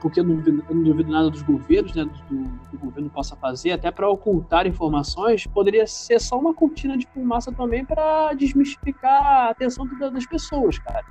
[0.00, 2.78] porque eu não, duvido- eu não duvido nada dos governos, né, do, do que o
[2.78, 7.84] governo possa fazer, até para ocultar informações, poderia ser só uma cortina de fumaça também
[7.84, 11.04] para desmistificar a atenção da- das pessoas, cara.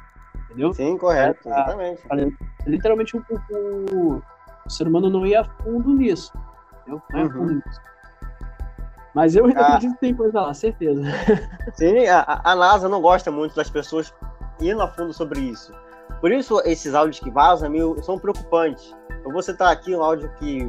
[0.45, 0.73] Entendeu?
[0.73, 2.37] Sim, correto, Ah, exatamente.
[2.65, 4.21] Literalmente o, o-
[4.65, 6.31] o ser humano não ia a fundo nisso.
[6.81, 7.01] Entendeu?
[7.11, 7.33] Não ia a Uhum.
[7.33, 7.81] fundo nisso.
[9.13, 9.67] Mas eu ainda Ah.
[9.67, 11.01] acredito que tem coisa lá, certeza.
[11.75, 14.13] Sim, a- a NASA não gosta muito das pessoas
[14.61, 15.73] indo a fundo sobre isso.
[16.25, 18.95] Por isso, esses áudios que vazam meio, são preocupantes.
[19.23, 20.65] Eu vou citar aqui um áudio que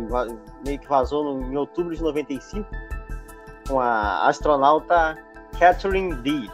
[0.63, 2.69] meio que vazou no- em outubro de 95
[3.67, 5.17] com a astronauta
[5.59, 6.51] Catherine D.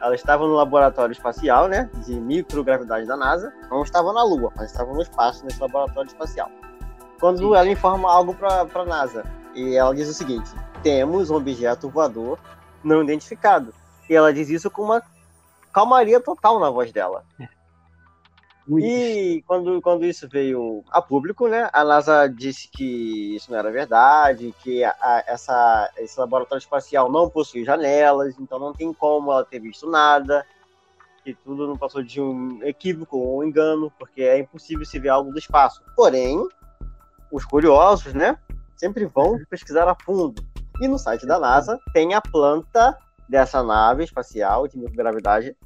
[0.00, 3.52] Ela estava no laboratório espacial, né, de microgravidade da NASA.
[3.70, 6.50] Não estava na Lua, mas estava no espaço, nesse laboratório espacial.
[7.20, 7.54] Quando Sim.
[7.54, 9.22] ela informa algo para a NASA,
[9.54, 10.50] e ela diz o seguinte:
[10.82, 12.38] temos um objeto voador
[12.82, 13.74] não identificado.
[14.08, 15.02] E ela diz isso com uma
[15.74, 17.22] calmaria total na voz dela.
[18.70, 18.86] Muito.
[18.86, 23.68] E quando, quando isso veio a público, né, a NASA disse que isso não era
[23.68, 29.32] verdade, que a- a- essa, esse laboratório espacial não possui janelas, então não tem como
[29.32, 30.46] ela ter visto nada,
[31.24, 35.08] que tudo não passou de um equívoco ou um engano, porque é impossível se ver
[35.08, 35.82] algo do espaço.
[35.96, 36.38] Porém,
[37.32, 38.38] os curiosos, né,
[38.76, 40.44] sempre vão pesquisar a fundo.
[40.80, 42.96] E no site da NASA tem a planta
[43.28, 45.56] dessa nave espacial de microgravidade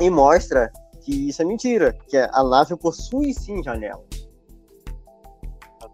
[0.00, 0.72] e mostra
[1.04, 4.22] que isso é mentira, que a nave possui sim janelas.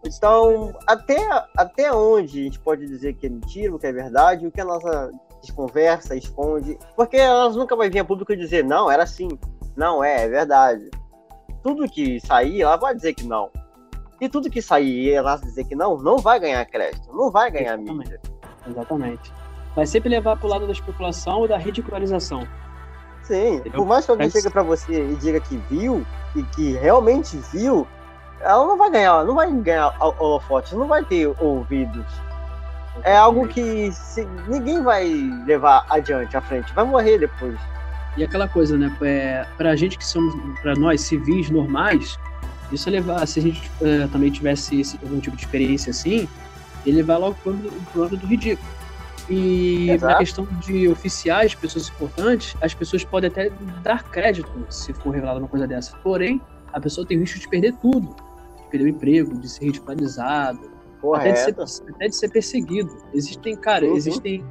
[0.05, 1.17] Então, até,
[1.57, 4.61] até onde a gente pode dizer que é mentira, o que é verdade, o que
[4.61, 9.29] a nossa desconversa, esconde, porque elas nunca vai vir a público dizer, não, era assim,
[9.77, 10.91] não é, é verdade.
[11.63, 13.51] Tudo que sair, ela vai dizer que não.
[14.21, 17.79] E tudo que sair ela dizer que não, não vai ganhar crédito, não vai ganhar
[17.79, 17.99] Exatamente.
[17.99, 18.21] mídia.
[18.67, 19.33] Exatamente.
[19.75, 22.47] Vai sempre levar pro lado da especulação e da ridicularização.
[23.29, 27.39] Sim, por mais que alguém chegue pra você e diga que viu, e que realmente
[27.53, 27.87] viu,
[28.41, 32.07] ela não vai ganhar, não vai ganhar ho- holofotes, não vai ter ouvidos.
[33.05, 35.07] É algo que se- ninguém vai
[35.47, 37.57] levar adiante, à frente, vai morrer depois.
[38.17, 38.91] E aquela coisa, né?
[39.03, 42.19] É, pra gente que somos, pra nós civis normais,
[42.73, 46.27] isso é levar, se a gente eh, também tivesse esse, algum tipo de experiência assim,
[46.85, 48.69] ele vai logo pro âmbito, pro âmbito do ridículo.
[49.31, 50.13] E Exato.
[50.13, 53.51] na questão de oficiais, pessoas importantes, as pessoas podem até
[53.83, 55.97] dar crédito se for revelada uma coisa dessa.
[55.99, 56.41] Porém,
[56.73, 58.09] a pessoa tem o risco de perder tudo.
[58.57, 60.71] De perder o emprego, de ser ridicularizado,
[61.15, 61.85] até de, ser, Correto.
[61.95, 62.97] até de ser perseguido.
[63.13, 63.97] Existem, cara, Uhum.
[63.97, 64.45] existem.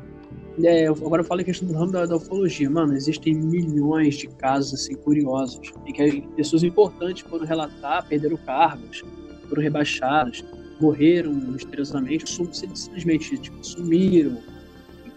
[0.63, 2.69] é, agora eu falo a questão do ramo da, da ufologia.
[2.69, 9.03] Mano, existem milhões de casos assim, curiosos em que pessoas importantes foram relatar, perderam cargos,
[9.49, 10.43] foram rebaixados,
[10.79, 14.37] morreram misteriosamente, simplesmente tipo, sumiram,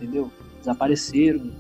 [0.01, 0.31] entendeu?
[0.59, 1.51] Desapareceram.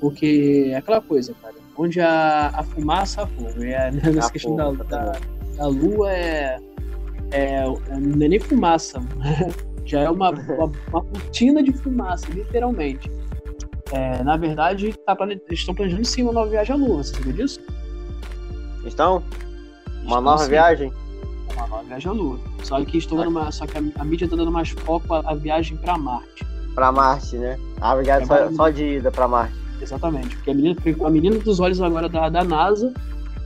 [0.00, 1.54] Porque é aquela coisa, cara.
[1.76, 3.62] Onde a, a fumaça, há fogo.
[3.62, 5.18] É, nessa Há questão fogo, da, da,
[5.56, 6.58] da lua é,
[7.32, 9.00] é, não é nem fumaça,
[9.84, 13.10] já é uma, uma, uma cortina de fumaça, literalmente.
[13.90, 15.40] É, na verdade, tá plane...
[15.46, 17.60] eles estão planejando sim uma nova viagem à Lua, você sabia disso?
[18.84, 19.22] Então,
[20.02, 20.92] uma Estão, nova sim, viagem?
[21.52, 22.38] Uma nova viagem à Lua.
[22.62, 23.52] Só que, estão dando uma...
[23.52, 26.44] Só que a, a mídia está dando mais foco à, à viagem para Marte.
[26.74, 27.58] Pra Marte, né?
[27.80, 29.54] Ah, obrigado, só, Trabalho- só de ida pra Marte.
[29.80, 30.34] Exatamente.
[30.36, 32.92] Porque a menina, a menina dos olhos agora da, da NASA,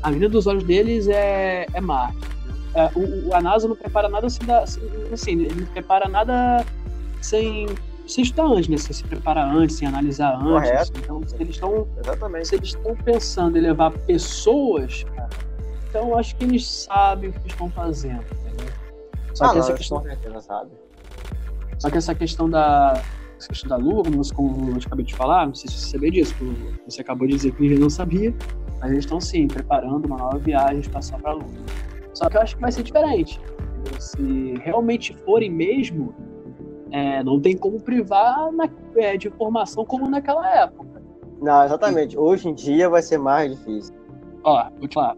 [0.02, 2.18] a menina dos olhos deles é, é Marte.
[2.74, 6.64] É, o, a NASA não prepara nada assim, ele não prepara nada
[7.22, 7.66] sem,
[8.06, 8.76] sem estudar antes, né?
[8.76, 10.68] Se preparar antes, sem analisar antes.
[10.70, 10.92] Correto.
[11.02, 12.48] Então, se eles estão Exatamente.
[12.48, 15.30] se eles estão pensando em levar pessoas, cara,
[15.88, 18.66] então eu acho que eles sabem o que estão fazendo, entendeu?
[19.32, 20.70] Só, Ah, que, não, essa questão, com certeza sabe.
[21.78, 23.02] só que essa questão da
[23.38, 25.90] essa questão da Lua, como, você, como eu acabei de falar, não sei se você
[25.92, 26.34] sabia disso,
[26.86, 28.34] você acabou de dizer que ninguém não sabia,
[28.80, 31.46] mas eles estão sim preparando uma nova viagem espacial para a Lua.
[32.14, 33.40] Só que eu acho que vai ser diferente.
[33.98, 36.14] Se realmente forem mesmo,
[36.90, 41.02] é, não tem como privar na- é, de informação como naquela época.
[41.42, 42.18] Não, exatamente.
[42.18, 43.94] Hoje em dia vai ser mais difícil.
[44.42, 45.16] Ó, vou te falar.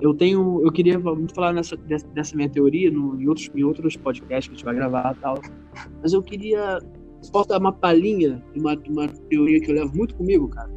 [0.00, 0.62] Eu tenho.
[0.64, 4.46] Eu queria muito falar nessa, dessa, dessa minha teoria no, em, outros, em outros podcasts
[4.48, 5.34] que a gente vai gravar e tal.
[6.02, 6.78] Mas eu queria.
[7.32, 10.70] Posso dar uma palhinha de uma, de uma teoria que eu levo muito comigo, cara?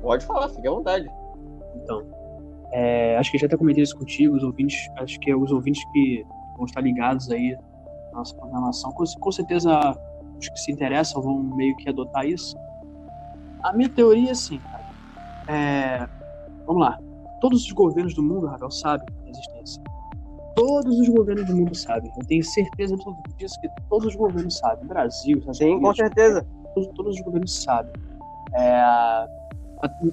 [0.00, 1.06] Pode falar, fique à vontade.
[1.76, 2.02] Então.
[2.72, 4.88] é, acho que já até comentei isso contigo, os ouvintes.
[4.96, 6.24] Acho que os ouvintes que
[6.56, 7.56] vão estar ligados aí
[8.12, 9.96] na nossa programação, com, com certeza
[10.38, 12.56] os que se interessam vão meio que adotar isso.
[13.62, 14.84] A minha teoria é assim, cara.
[15.48, 16.08] É,
[16.66, 16.98] vamos lá.
[17.40, 19.82] Todos os governos do mundo, Ravel, sabem da existência.
[20.54, 22.10] Todos os governos do mundo sabem.
[22.18, 24.86] Eu tenho certeza absoluta disso que todos os governos sabem.
[24.86, 26.46] Brasil, Estados Sim, com Unidos, certeza.
[26.74, 27.92] todos, todos os governos sabem.
[28.52, 29.26] É,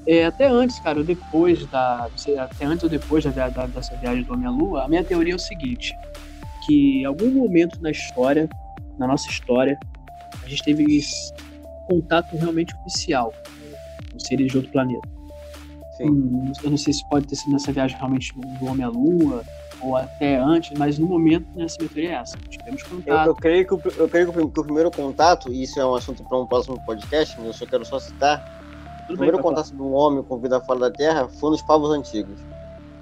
[0.06, 2.08] é, até antes, cara, ou depois da.
[2.39, 5.34] Até antes ou depois da, da- dessa viagem do Homem à Lua, a minha teoria
[5.34, 5.93] é o seguinte:
[6.65, 8.47] que em algum momento na história,
[8.97, 9.78] na nossa história,
[10.43, 10.86] a gente teve
[11.88, 13.34] contato realmente oficial
[14.12, 15.08] com seres de outro planeta.
[15.97, 16.10] Sim.
[16.12, 19.43] Hum, Eu não sei se pode ter sido nessa viagem realmente do Homem à Lua,
[19.82, 22.38] ou até antes, mas no momento nessa minha teoria é essa.
[22.50, 23.28] Tivemos Eu, contato.
[23.28, 25.86] eu creio, que o, eu creio que o que o primeiro contato, e isso é
[25.86, 29.16] um assunto para um próximo podcast, mas eu só quero só citar, o Tudo bem,
[29.18, 29.50] primeiro papai.
[29.56, 32.40] contato de um homem com vida fora da Terra foi nos povos antigos.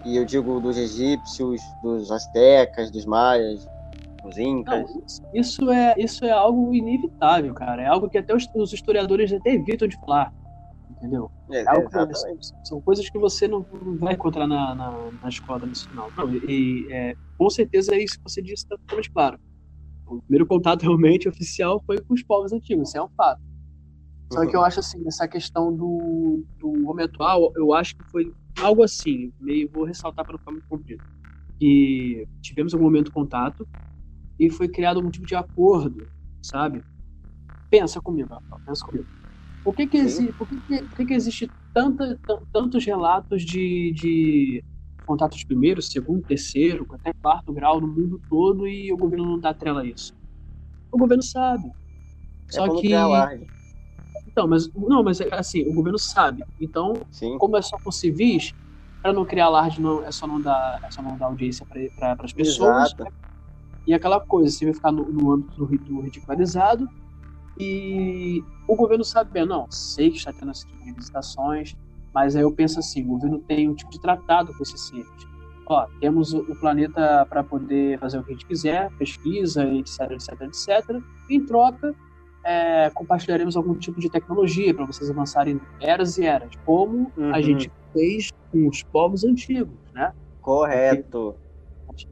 [0.04, 3.68] E eu digo dos egípcios, dos astecas, dos maias,
[4.24, 4.88] dos incas.
[4.94, 7.82] Não, isso- isso é, isso é algo inevitável, cara.
[7.82, 10.32] É algo que até os, os historiadores até evitam de falar.
[10.90, 11.32] Entendeu?
[11.52, 11.66] É, É
[12.64, 16.12] são coisas que você não não vai encontrar na, na, na escola tradicional.
[16.18, 19.40] Não, e, é, com certeza é isso que você disse, está totalmente claro.
[20.08, 23.42] O primeiro contato realmente oficial foi com os povos antigos, isso é um fato.
[24.34, 24.50] Só Uhum.
[24.50, 28.84] que eu acho assim, essa questão do, do homem atual, eu acho que foi algo
[28.84, 31.02] assim, meio vou ressaltar para não ficar muito comprido.
[31.60, 33.68] Que tivemos algum momento de contato
[34.40, 36.10] e foi criado algum tipo de acordo,
[36.44, 36.84] sabe?
[37.70, 39.08] Pensa comigo, Rafael, pensa comigo.
[39.66, 43.44] Por que que, exi por que, que, por que, que existe tanta, tan- tantos relatos
[43.44, 44.64] de, de
[45.06, 49.40] contatos de primeiro, segundo, terceiro, até quarto grau no mundo todo e o governo não
[49.40, 50.14] dá trela a isso?
[50.92, 51.68] O governo sabe.
[52.50, 52.88] É Só pra que
[54.28, 56.44] então, mas não, mas assim, o governo sabe.
[56.60, 57.38] Então, Sim.
[57.40, 58.52] como é só com civis,
[59.02, 62.18] para não criar alarde, não, é só não dar, é só não dar audiência para
[62.20, 62.90] as pessoas.
[62.90, 63.04] Exato.
[63.04, 63.10] né?
[63.88, 66.88] E aquela coisa, você vai ficar no, no âmbito do, do ridicularizado.
[67.60, 71.76] E o governo sabe bem, não, sei que está tendo esse tipo de visitações,
[72.14, 75.08] mas aí eu penso assim, o governo tem um tipo de tratado com esses seres.
[75.68, 80.42] Ó, temos o, planeta para poder fazer o que a gente quiser, pesquisa, etc, etc,
[80.42, 81.02] etc.
[81.30, 81.96] Em troca,
[82.44, 87.44] é, compartilharemos algum tipo de tecnologia para vocês avançarem eras e eras, como a Uhum.
[87.44, 90.14] gente fez com os povos antigos, né?
[90.42, 91.36] Correto.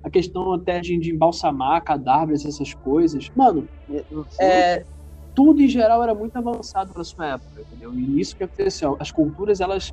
[0.04, 3.30] A questão até de, de embalsamar cadáveres, essas coisas.
[3.36, 3.70] Mano,
[4.40, 4.86] é,
[5.36, 7.98] tudo em geral era muito avançado para sua época, entendeu?
[7.98, 8.96] E isso que aconteceu.
[9.00, 9.90] As culturas, elas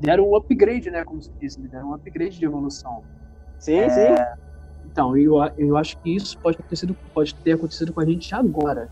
[0.00, 1.04] deram um upgrade, né?
[1.04, 3.04] Como se diz, deram um upgrade de evolução.
[3.58, 4.14] sim, sim.
[4.84, 8.34] Então, eu, eu acho que isso pode ter, sido, pode ter acontecido com a gente
[8.34, 8.88] agora.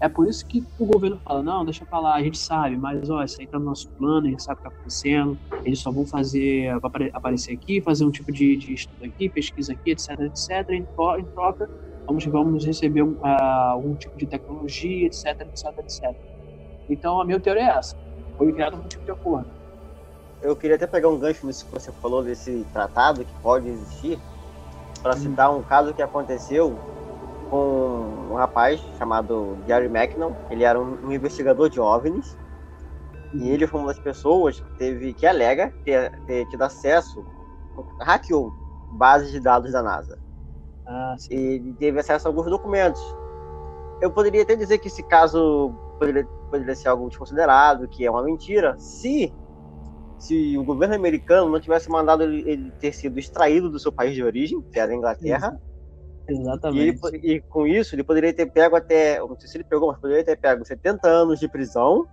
[0.00, 3.08] É por isso que o governo fala, não, deixa pra lá, a gente sabe, mas
[3.08, 5.80] ó, isso aí tá no nosso plano, a gente sabe o que tá acontecendo, eles
[5.80, 6.68] só vão fazer,
[7.14, 10.84] aparecer aqui, fazer um tipo de, de estudo aqui, pesquisa aqui, etc, etc, em
[11.34, 11.70] troca,
[12.06, 16.14] vamos, vamos receber ah, algum tipo de tecnologia, etc, etc, etc.
[16.88, 17.96] Então, a minha teoria é essa,
[18.36, 19.46] foi criado algum tipo de acordo.
[20.42, 24.18] Eu queria até pegar um gancho nisso que você falou desse tratado que pode existir,
[25.02, 25.18] para Hum.
[25.18, 26.74] citar um caso que aconteceu
[27.50, 30.32] com um rapaz chamado Gary Mackinnon.
[30.50, 32.36] Ele era um, um investigador de OVNIs
[33.34, 37.24] e ele foi uma das pessoas que teve que alega ter, ter tido acesso,
[38.00, 38.50] hackeou
[38.92, 40.18] bases de dados da NASA.
[40.86, 43.00] Ah, e teve acesso a alguns documentos.
[44.00, 48.22] Eu poderia até dizer que esse caso poderia, poderia ser algo desconsiderado, que é uma
[48.22, 49.32] mentira, se
[50.18, 54.14] se o governo americano não tivesse mandado ele, ele ter sido extraído do seu país
[54.14, 55.58] de origem, que era a Inglaterra,
[56.28, 57.00] e, ele Exatamente.
[57.00, 60.00] po- e com isso ele poderia ter pego até, não sei se ele pegou, mas
[60.00, 62.06] poderia ter pego 70 anos de prisão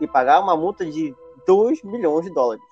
[0.00, 1.14] e pagar uma multa de
[1.46, 2.62] 2 milhões de dólares.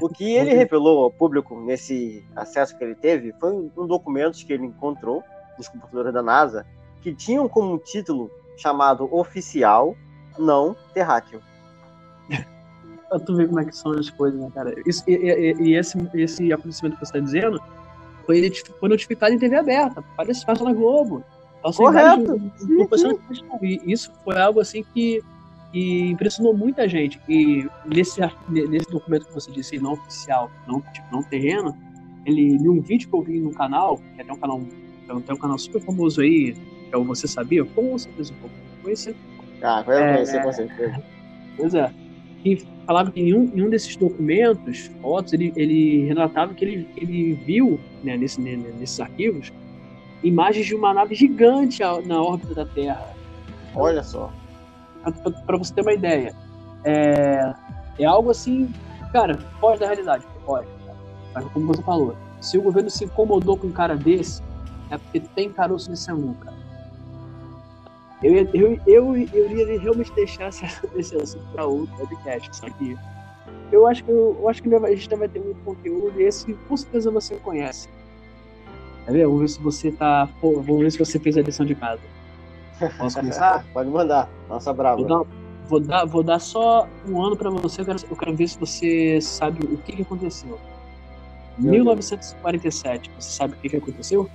[0.00, 4.42] O que ele revelou ao público nesse acesso que ele teve foi um, um documentos
[4.42, 5.22] que ele encontrou
[5.56, 6.64] nos computadores da NASA
[7.00, 9.96] que tinham como título chamado Oficial
[10.38, 11.40] Não Terráqueo.
[13.08, 14.74] Pra tu ver como é que são as coisas, né, cara?
[14.86, 17.58] Isso, e, e- e esse, esse acontecimento que você tá dizendo
[18.26, 20.04] foi, foi notificado em TV aberta.
[20.16, 21.24] Parece passa na Globo.
[21.74, 22.26] Correto.
[22.26, 23.18] vários- Sim,
[23.62, 25.22] E isso foi algo assim que,
[25.72, 27.20] que impressionou muita gente.
[27.28, 31.76] E nesse, nesse documento que você disse, não oficial, não, tipo, não terreno,
[32.24, 34.60] ele viu um vídeo que eu vi no canal, que é até um canal,
[35.06, 37.64] tem um canal super famoso aí, que é o Você Sabia?
[37.64, 38.54] Com certeza um pouco.
[38.82, 39.14] Conheci
[39.62, 41.02] Ah, vai É, conhecer com certeza.
[41.56, 41.92] Pois é.
[42.44, 46.88] E falava que em um, em um desses documentos, fotos, ele, ele relatava que ele,
[46.96, 49.52] ele viu, né, nesse, né, nesses arquivos,
[50.22, 53.14] imagens de uma nave gigante na órbita da Terra.
[53.74, 54.32] Olha só.
[55.12, 56.34] Para você ter uma ideia.
[56.84, 57.54] É,
[57.98, 58.72] é algo assim,
[59.12, 60.24] cara, foge da realidade.
[60.44, 60.66] Pode.
[61.34, 64.42] Mas como você falou, se o governo se incomodou com um cara desse,
[64.90, 66.56] é porque tem caroço nesse angu, cara.
[68.22, 70.48] Eu, eu, eu, eu iria realmente deixar
[70.96, 72.96] esse assunto para outro podcast, só que
[73.70, 76.76] eu acho que, eu, acho que a gente vai ter muito conteúdo e esse com
[76.76, 77.88] certeza você conhece.
[79.04, 79.26] Quer ver?
[79.26, 80.28] Vamos ver se você tá.
[80.42, 82.00] Vamos ver se você fez a lição de casa.
[82.96, 83.64] Posso começar?
[83.72, 84.28] Pode mandar.
[84.48, 84.96] Nossa brava.
[84.96, 85.24] Vou dar,
[85.68, 88.58] vou dar, vou dar só um ano pra você, eu quero, eu quero ver se
[88.58, 90.58] você sabe o que, que aconteceu.
[91.58, 94.28] Meu 1947, você sabe o que, que aconteceu?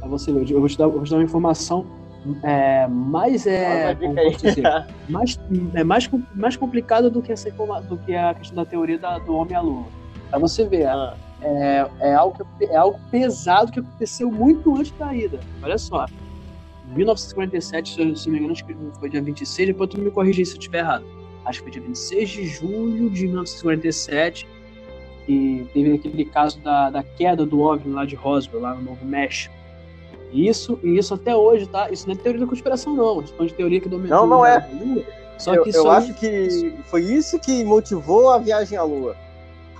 [0.00, 1.86] Pra você ver, eu vou te dar, vou te dar uma informação
[2.42, 4.62] é, mais é, como posso dizer,
[5.08, 5.38] mais,
[5.74, 9.34] é mais, mais complicado do que, essa, do que a questão da teoria da- do
[9.34, 9.84] homem à lua.
[10.30, 15.14] Pra você ver, Ah, é, é, algo é algo pesado que aconteceu muito antes da
[15.14, 15.40] ida.
[15.62, 16.06] Olha só.
[16.92, 19.98] Em 1947, se eu se não me engano, acho que foi dia 26, depois tu
[19.98, 21.04] me corrigir se eu estiver errado.
[21.44, 24.46] Acho que foi dia 26 de julho de 1947,
[25.24, 29.04] que teve aquele caso da, da queda do OVNI lá de Roswell, lá no Novo
[29.06, 29.54] México.
[30.30, 31.90] E isso, e isso até hoje, tá?
[31.90, 33.22] Isso não é teoria da conspiração, não.
[33.22, 34.68] Isso é de teoria que dominou Não, não é.
[34.72, 35.02] Lua.
[35.38, 39.16] Só eu que eu acho que foi isso que motivou a viagem à Lua.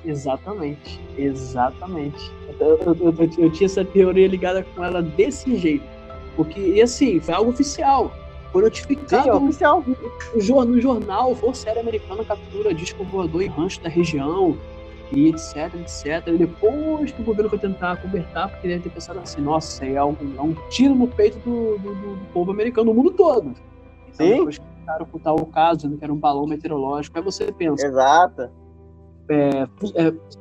[0.04, 2.30] Exatamente, exatamente.
[2.58, 5.84] Eu- eu- eu- eu tinha essa teoria ligada com ela desse jeito.
[6.36, 8.12] Porque, e assim, foi algo oficial.
[8.52, 9.84] Foi Sim, notificado é oficial.
[9.86, 14.56] no, no jornal, Força Aérea Americana captura disco voador em rancho da região,
[15.14, 16.26] e etc, etc.
[16.28, 19.84] E depois que o governo foi tentar cobertar, porque deve ter pensado assim, nossa, isso
[19.84, 22.94] aí é um, é um tiro no peito do, do- do- do povo americano, do
[22.94, 23.54] mundo todo.
[24.08, 24.36] Então, Sim.
[24.36, 27.86] depois que tentaram ocultar o caso, dizendo que era um balão meteorológico, aí você pensa,
[27.86, 28.50] Exato.
[29.28, 29.66] É,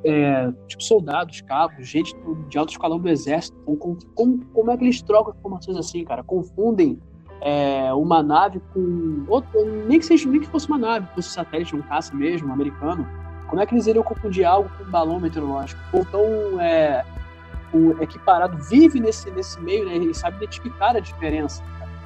[0.04, 2.16] é, tipo soldados, cabos, gente
[2.48, 3.58] de alto escalão do exército.
[3.66, 6.24] Com- com- como, como é que eles trocam informações assim, cara?
[6.24, 7.00] Confundem
[7.42, 9.52] é, uma nave com outro,
[9.88, 12.54] nem que seja nem que fosse uma nave, fosse um satélite, um caça mesmo, um
[12.54, 13.08] americano.
[13.48, 15.82] Como é que eles iriam confundir algo com um balão meteorológico?
[15.92, 17.04] Ou tão é,
[17.74, 21.64] o equiparado vive nesse, nesse meio né, e sabe identificar a diferença.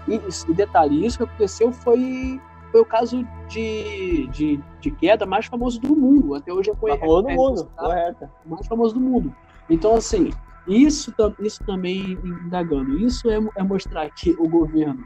[0.07, 0.15] E,
[0.49, 2.39] e detalhe, isso que aconteceu foi
[2.75, 6.35] foi o caso de, de, de queda mais famoso do mundo.
[6.35, 7.21] Até hoje é Tá conhecido.
[7.21, 8.29] do mundo, correto.
[8.45, 9.33] o mais famoso do mundo.
[9.69, 10.29] Então, assim,
[10.67, 15.01] isso, isso também indagando, isso é, é mostrar que o governo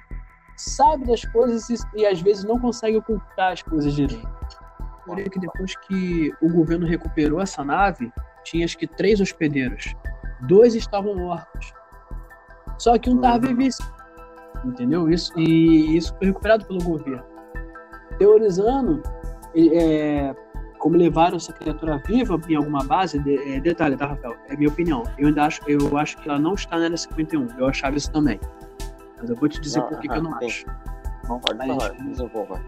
[0.57, 4.28] sabe das coisas e, e às vezes não consegue ocultar as coisas direito.
[5.05, 8.11] Porém, que depois que o governo recuperou essa nave,
[8.43, 9.93] tinha acho que três hospedeiros.
[10.41, 11.72] Dois estavam mortos.
[12.80, 13.55] Só que um estava Uhum.
[13.55, 13.88] vivíssimo.
[14.65, 15.07] Entendeu?
[15.07, 17.24] Isso, e isso foi recuperado pelo governo.
[18.20, 19.01] Teorizando
[19.55, 20.36] é,
[20.78, 24.36] como levaram essa criatura viva em alguma base, de- é, detalhe, tá, Rafael?
[24.47, 25.03] É minha opinião.
[25.17, 27.47] Eu ainda acho, eu acho que ela não está na área 51.
[27.57, 28.39] Eu achava isso também.
[29.20, 30.45] Mas eu vou te dizer Não, por que que eu não sim.
[30.45, 30.65] acho.
[31.28, 32.61] Pode Aí, falar, desenvolva.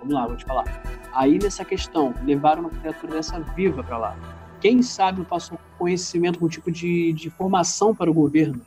[0.00, 0.64] Vamos lá, vou te falar.
[1.12, 4.16] Aí nessa questão, levaram uma criatura dessa viva para lá.
[4.60, 8.60] Quem sabe passou conhecimento, algum tipo de, de informação para o governo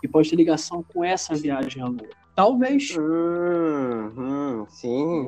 [0.00, 2.08] que pode ter ligação com essa viagem à Lua.
[2.40, 5.26] Talvez, Hum, hum, sim.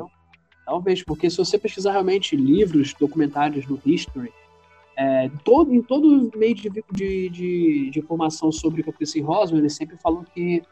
[0.65, 4.33] talvez, porque se você pesquisar realmente livros, documentários do History,
[4.97, 9.27] é, todo, em todo meio de, de, de, de informação sobre o que aconteceu em
[9.27, 10.63] Roswell, eles sempre falam que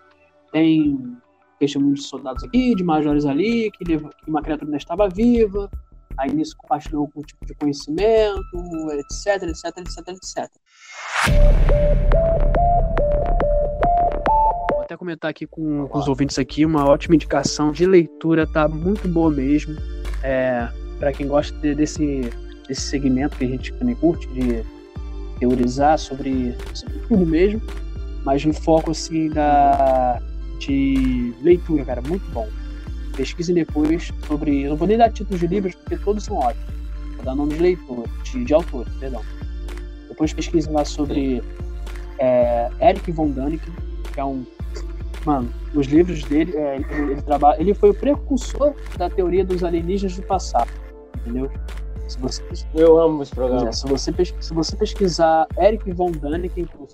[0.50, 1.14] tem
[1.58, 5.70] testemunhos de soldados aqui, de majores ali, que, que uma criatura ainda estava viva,
[6.16, 8.40] aí nisso compartilhou algum tipo de conhecimento,
[8.92, 10.50] etc, etc, etc, etc.
[14.90, 19.06] Até comentar aqui com, com os ouvintes aqui, uma ótima indicação de leitura, tá muito
[19.06, 19.76] boa mesmo.
[20.20, 20.68] É,
[20.98, 22.28] para quem gosta de- desse,
[22.66, 24.64] desse segmento que a gente também curte, de
[25.38, 27.62] teorizar sobre, sobre tudo mesmo,
[28.24, 30.20] mas no foco assim da
[30.58, 32.48] de leitura, cara, muito bom.
[33.16, 34.62] Pesquisem depois sobre.
[34.62, 36.66] Eu não vou nem dar títulos de livros, porque todos são ótimos.
[37.14, 39.22] Vou dar nome de leitor, de, de autor, perdão.
[40.08, 41.40] Depois pesquisem lá sobre
[42.18, 43.72] é, Eric von Däniken,
[44.12, 44.44] que é um.
[45.24, 49.62] Mano, os livros dele, é, ele, ele, trabalha, ele foi o precursor da teoria dos
[49.62, 50.70] alienígenas do passado,
[51.20, 51.50] entendeu?
[52.08, 52.42] Se você,
[52.74, 53.68] Eu amo esse programa.
[53.68, 56.86] é, se, você se você pesquisar Eric Von Däniken, o,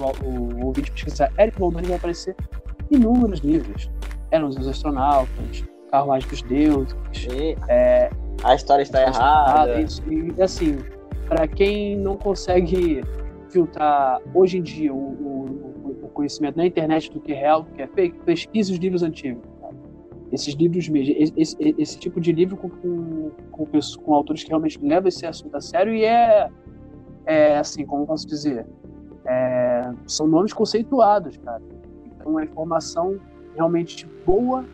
[0.00, 2.36] o, o ouvinte pesquisar Eric Von Däniken, vai aparecer
[2.90, 3.90] inúmeros livros.
[4.30, 6.94] Eram os astronautas, Carruagem dos Deuses,
[7.32, 8.10] E é,
[8.44, 9.80] a história está errada.
[9.80, 10.02] Isso.
[10.10, 10.78] E assim,
[11.28, 13.02] para quem não consegue
[13.50, 14.96] filtrar hoje em dia o-
[15.81, 15.81] o
[16.12, 19.42] conhecimento na internet do que é real, do que é fake, pesquise os livros antigos.
[19.60, 19.74] cara.
[20.30, 23.66] Esses livros mesmo, esse, esse- tipo de livro com, com, com,
[24.02, 26.48] com autores que realmente levam esse assunto a sério e é,
[27.26, 28.66] é assim, como posso dizer,
[29.26, 31.62] é, são nomes conceituados, cara.
[32.16, 33.18] Então é informação
[33.54, 34.64] realmente boa,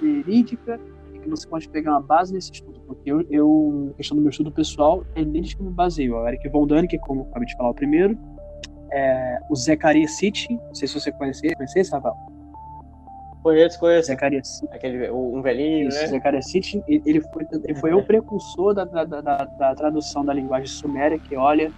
[0.00, 0.78] verídica,
[1.14, 2.80] e que você pode pegar uma base nesse estudo.
[2.86, 6.14] Porque eu, eu questão do meu estudo pessoal, é neles que me baseio.
[6.16, 8.16] O Eric Von Däniken, como eu acabei de falar o primeiro,
[8.92, 12.16] é, o Zecaria City, não sei se você conhecia, conhecia Rafael?
[13.42, 14.08] Conheço, conheço.
[14.08, 14.68] Zecaria City.
[14.72, 16.06] Aquele, um velhinho, Isso, né?
[16.08, 20.66] Zecaria City, ele foi, ele foi o precursor da, da, da, da- tradução da linguagem
[20.68, 21.72] suméria, que, olha,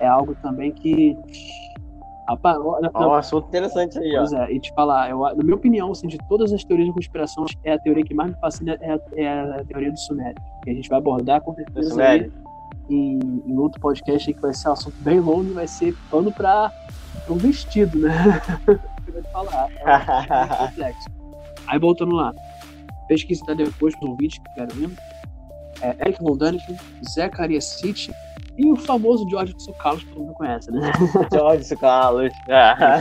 [0.00, 1.16] é algo também que...
[2.28, 4.18] Rapaz, Ó, um assunto interessante aí, ó.
[4.20, 6.92] Pois é, e te falar, eu, na minha opinião, assim, de todas as teorias de
[6.94, 9.28] conspiração, é a teoria que mais me fascina é a, é
[9.60, 10.36] a teoria do Sumério.
[10.62, 12.30] Que a gente vai abordar com certeza Sumério.
[12.88, 15.94] Em, em outro podcast aí que vai ser um assunto bem longo e vai ser
[16.10, 16.72] pano para
[17.28, 18.40] um vestido, né?
[19.06, 19.68] de falar.
[19.80, 21.08] É muito complexo.
[21.66, 22.32] Aí voltando lá.
[23.08, 24.96] Pesquisa até depois para ouvintes que quero mesmo.
[25.80, 26.36] É, Eric Von
[27.14, 28.10] Zacharias City
[28.56, 30.90] e o famoso George Tsoukalos, que todo mundo conhece, né?
[31.32, 32.32] George Tsoukalos.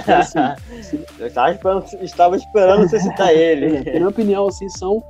[0.08, 3.84] assim, Eu estava esperando, estava esperando você citar ele.
[3.84, 5.04] na minha opinião, assim, são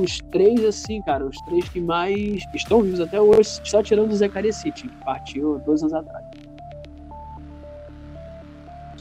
[0.00, 4.16] os três, assim, cara, os três que mais estão vivos até hoje, só tirando o
[4.16, 6.24] Zacharias City, que partiu dois anos atrás.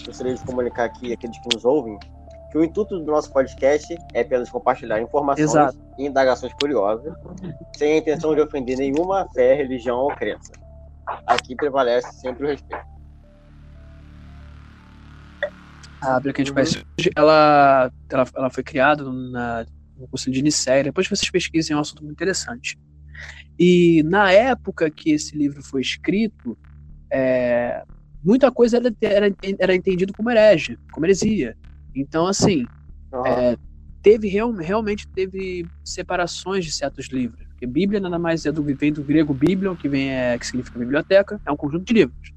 [0.06, 1.98] Gostaria de comunicar aqui aqueles que nos ouvem
[2.54, 5.76] que o intuito do nosso podcast é apenas compartilhar informações Exato.
[5.98, 7.12] e indagações curiosas,
[7.76, 10.52] sem a intenção de ofender nenhuma fé, religião ou crença.
[11.26, 12.86] Aqui prevalece sempre o respeito.
[16.00, 19.66] A Bíblia que a gente conhece hoje, ela, ela, ela foi criada na,
[19.96, 20.84] no curso de Nicéia.
[20.84, 22.78] Depois vocês pesquisem, é um assunto muito interessante.
[23.58, 26.58] E na época que esse livro foi escrito,
[27.12, 27.84] é,
[28.24, 31.56] muita coisa era, era, era entendido como herege, como heresia.
[31.94, 32.68] Então, assim,
[33.14, 33.54] Aham.
[33.54, 33.58] é,
[34.02, 37.46] teve real, realmente teve separações de certos livros.
[37.50, 40.80] Porque Bíblia nada mais é do vem do grego biblion, que vem é, que significa
[40.80, 42.34] biblioteca, é um conjunto de livros.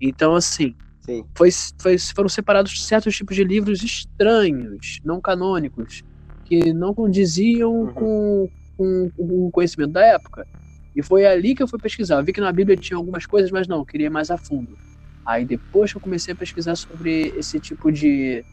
[0.00, 1.24] Então, assim, Sim.
[1.36, 6.02] foi, foi- foram separados certos tipos de livros estranhos, não canônicos,
[6.44, 7.92] que não condiziam Uhum.
[7.94, 10.46] com, com, com o conhecimento da época.
[10.94, 12.16] E foi ali que eu fui pesquisar.
[12.20, 14.38] Eu vi que na Bíblia tinha algumas coisas, mas não, eu queria ir mais a
[14.38, 14.78] fundo.
[15.26, 18.44] Aí depois que eu comecei a pesquisar sobre esse tipo de,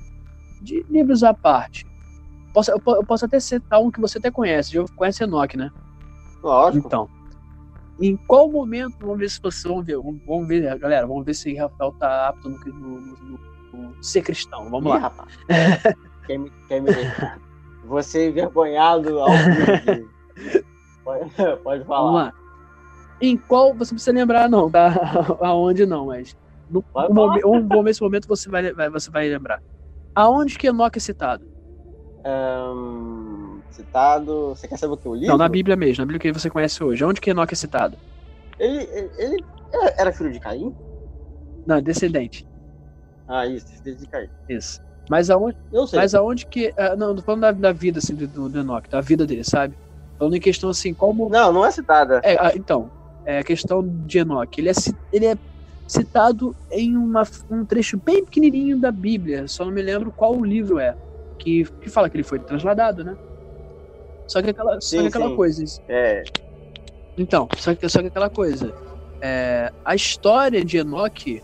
[0.62, 1.86] de livros à parte.
[2.54, 5.56] Posso, eu, po- eu posso até citar um que você até conhece, já conhece Enoch,
[5.56, 5.70] né?
[6.42, 6.88] Lógico.
[6.88, 7.10] Então,
[8.00, 11.54] em qual momento, vamos ver se vocês vão ver, vamos, ver, galera, vamos ver se
[11.54, 13.40] Rafael tá apto no, no- no-
[13.74, 14.64] no ser cristão.
[14.70, 14.98] Vamos Ih, lá.
[15.00, 15.34] rapaz.
[16.26, 17.40] quer me, quer me deixar?
[17.86, 20.10] Você envergonhado ao vivo.
[21.04, 21.32] Pode,
[21.64, 22.02] pode falar.
[22.04, 22.34] Vamos lá.
[23.20, 24.94] Em qual, você não precisa lembrar não, tá?
[25.42, 26.36] Aonde não, mas
[26.70, 29.60] no, um, um bom nesse momento você vai, vai- você vai lembrar.
[30.14, 31.44] Aonde que Enoque é citado?
[32.24, 34.50] Ahn, citado.
[34.50, 35.28] Você quer saber o que eu li?
[35.28, 37.04] Não, na Bíblia mesmo, na Bíblia que você conhece hoje.
[37.04, 37.98] Aonde que Enoque é citado?
[38.60, 39.46] Ele, ele, ele
[39.98, 40.74] era- filho de Caim?
[41.66, 42.48] Não, é descendente.
[43.28, 44.28] Ah, isso, filho de Caim.
[44.48, 44.80] Isso.
[45.12, 46.00] Mas aonde, Eu sei.
[46.00, 46.74] mas aonde que.
[46.78, 49.78] ah, não, tô falando da, da vida assim, do, do Enoque, da vida dele, sabe?
[50.18, 52.22] Falando em questão assim, qual mo- Não, não é citada.
[52.24, 52.90] É, ah, então,
[53.26, 54.62] é a questão de Enoque.
[54.62, 54.74] Ele é,
[55.12, 55.36] ele é
[55.86, 60.46] citado em uma, um trecho bem pequenininho da Bíblia, só não me lembro qual o
[60.46, 60.96] livro é,
[61.38, 63.18] que, que fala que ele foi transladado, né?
[64.28, 65.36] Só que aquela, só Sim, que aquela sim.
[65.36, 65.64] coisa.
[65.90, 66.24] É.
[67.18, 68.74] Então, só que, só que aquela coisa.
[69.22, 71.44] é, a história de Enoque,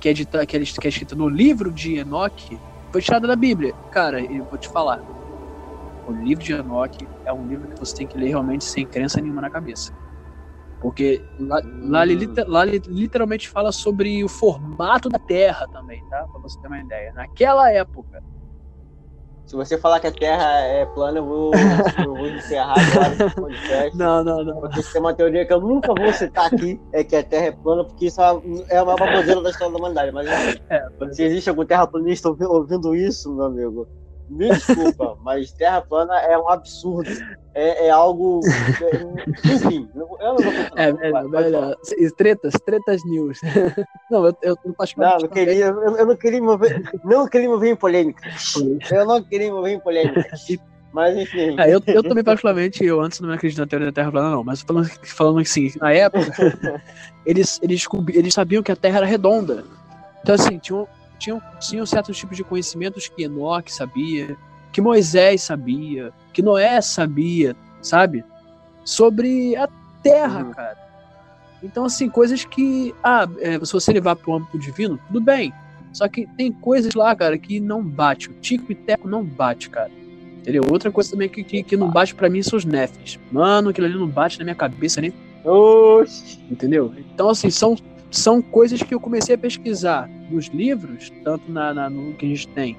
[0.00, 2.60] que é, dita, que, é, que é escrita no livro de Enoque,
[2.94, 3.74] foi tirada da Bíblia.
[3.90, 5.04] Cara, eu vou te falar.
[6.06, 9.20] O livro de Enoque é um livro que você tem que ler realmente sem crença
[9.20, 9.92] nenhuma na cabeça.
[10.78, 16.04] Porque lá, lá, ele, liter- lá ele literalmente fala sobre o formato da Terra também,
[16.08, 16.28] tá?
[16.30, 17.12] Pra você ter uma ideia.
[17.14, 18.22] Naquela época.
[19.46, 21.52] Se você falar que a Terra é plana, eu vou,
[22.02, 23.96] eu vou encerrar agora esse podcast.
[23.96, 24.60] Não, não, não.
[24.60, 27.46] Porque isso é uma teoria que eu nunca vou citar aqui, é que a Terra
[27.46, 28.20] é plana, porque isso
[28.68, 30.12] é uma baboseira da história da humanidade.
[30.12, 30.26] Mas
[30.70, 30.82] É,
[31.12, 33.86] se existe algum terraplanista ouvi- ouvindo isso, meu amigo,
[34.28, 37.10] me desculpa, mas Terra plana é um absurdo.
[37.54, 38.40] É, é algo.
[38.44, 40.70] é- enfim, eu não vou continuar.
[40.76, 41.60] É, Vai, é, pode melhor.
[41.60, 41.76] falar.
[42.16, 43.40] Tretas, tretas news.
[44.10, 47.48] não, eu, eu, eu Não, não queria, eu, eu não queria me mover, não queria
[47.48, 48.22] me mover em polêmica.
[48.90, 50.24] Eu não queria me mover em polêmica.
[50.94, 51.56] Mas enfim.
[51.58, 54.30] É, eu, eu também, particularmente, eu antes não me acredito na teoria da Terra plana,
[54.30, 54.44] não.
[54.44, 56.24] Mas falando, falando assim, na época,
[57.26, 59.64] eles, eles, eles sabiam que a Terra era redonda.
[60.22, 60.86] Então, assim, tinham,
[61.18, 64.36] tinham, tinham certos tipos de conhecimentos que Enoque sabia,
[64.72, 68.24] que Moisés sabia, que Noé sabia, sabe?
[68.84, 69.68] Sobre a
[70.02, 70.52] Terra, Uhum.
[70.52, 70.84] cara.
[71.62, 72.94] Então, assim, coisas que.
[73.02, 75.52] Ah, é, se você levar para o âmbito divino, tudo bem.
[75.94, 78.28] Só que tem coisas lá, cara, que não bate.
[78.28, 79.90] O Tico e Teco não bate, cara.
[80.38, 80.62] Entendeu?
[80.70, 83.18] Outra coisa também que, que, que não bate pra mim são os Nefs.
[83.32, 85.14] Mano, aquilo ali não bate na minha cabeça nem.
[85.42, 86.38] Oxi.
[86.50, 86.92] Entendeu?
[87.14, 87.76] Então, assim, são,
[88.14, 92.28] são coisas que eu comecei a pesquisar nos livros, tanto na, na- no que a
[92.28, 92.76] gente tem,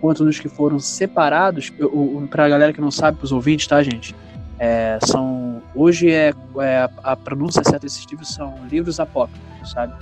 [0.00, 1.70] quanto nos que foram separados.
[1.78, 4.16] Eu, pra galera que não sabe, pros ouvintes, tá, gente?
[4.58, 5.62] É, são.
[5.74, 9.92] Hoje é, é a, a pronúncia certa desses livros são livros apócrifos, sabe?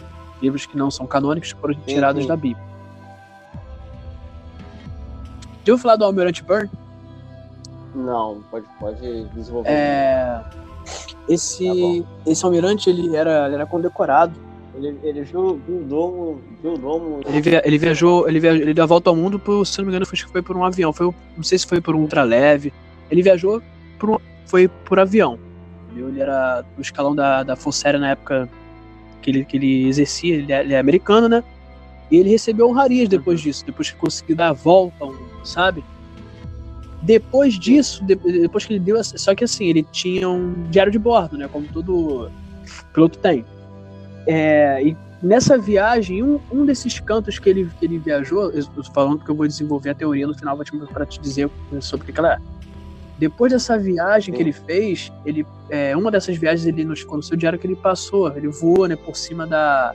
[0.41, 2.29] Livros que não são canônicos que foram tirados sim.
[2.29, 2.65] da Bíblia.
[5.65, 6.71] Já ouviu falar do Almirante Burn?
[7.97, 9.71] Não, pode, pode desenvolver.
[9.71, 10.41] É,
[11.35, 14.35] esse, esse almirante ele era, ele era condecorado.
[14.75, 16.41] Ele, ele viu, viu o domo.
[16.63, 17.21] Viu o domo.
[17.27, 19.85] Ele, via- ele viajou, ele, viajou, ele deu a volta ao mundo por, se não
[19.87, 20.93] me engano, foi, acho que foi por um avião.
[20.93, 22.73] Foi, não sei se foi por um ultraleve.
[23.11, 23.61] Ele viajou
[23.99, 24.17] por um,
[24.47, 25.39] foi por avião.
[25.87, 26.09] entendeu?
[26.09, 28.49] Ele era do escalão da, da Força Aérea na época
[29.21, 30.37] que ele, que ele exercia.
[30.37, 31.43] Ele é, ele é americano, né?
[32.11, 35.85] E ele recebeu honrarias depois disso, depois que conseguiu dar a volta ao mundo, sabe?
[37.03, 39.03] Depois disso, de- depois que ele deu.
[39.03, 41.49] Só que assim, ele tinha um diário de bordo, né?
[41.49, 42.31] Como todo
[42.93, 43.45] piloto tem.
[44.27, 48.85] É, e nessa viagem, um, um desses cantos que ele, que ele viajou, eu tô
[48.93, 52.05] falando que eu vou desenvolver a teoria no final, vou te, pra te dizer sobre
[52.05, 52.39] o que que ela é.
[53.19, 54.45] Depois dessa viagem que Sim.
[54.49, 57.77] ele fez, ele, é, uma dessas viagens ele nos ficou no seu diário que ele
[57.77, 59.95] passou, ele voou né, por cima da,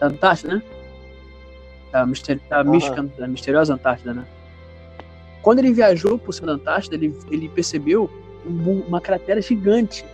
[0.00, 0.62] da Antártida, né?
[1.92, 4.24] Da, da, mística- da misteriosa Antártida, né?
[5.42, 8.10] Quando ele viajou por da Antártida, ele, ele percebeu
[8.46, 10.04] um- uma cratera gigante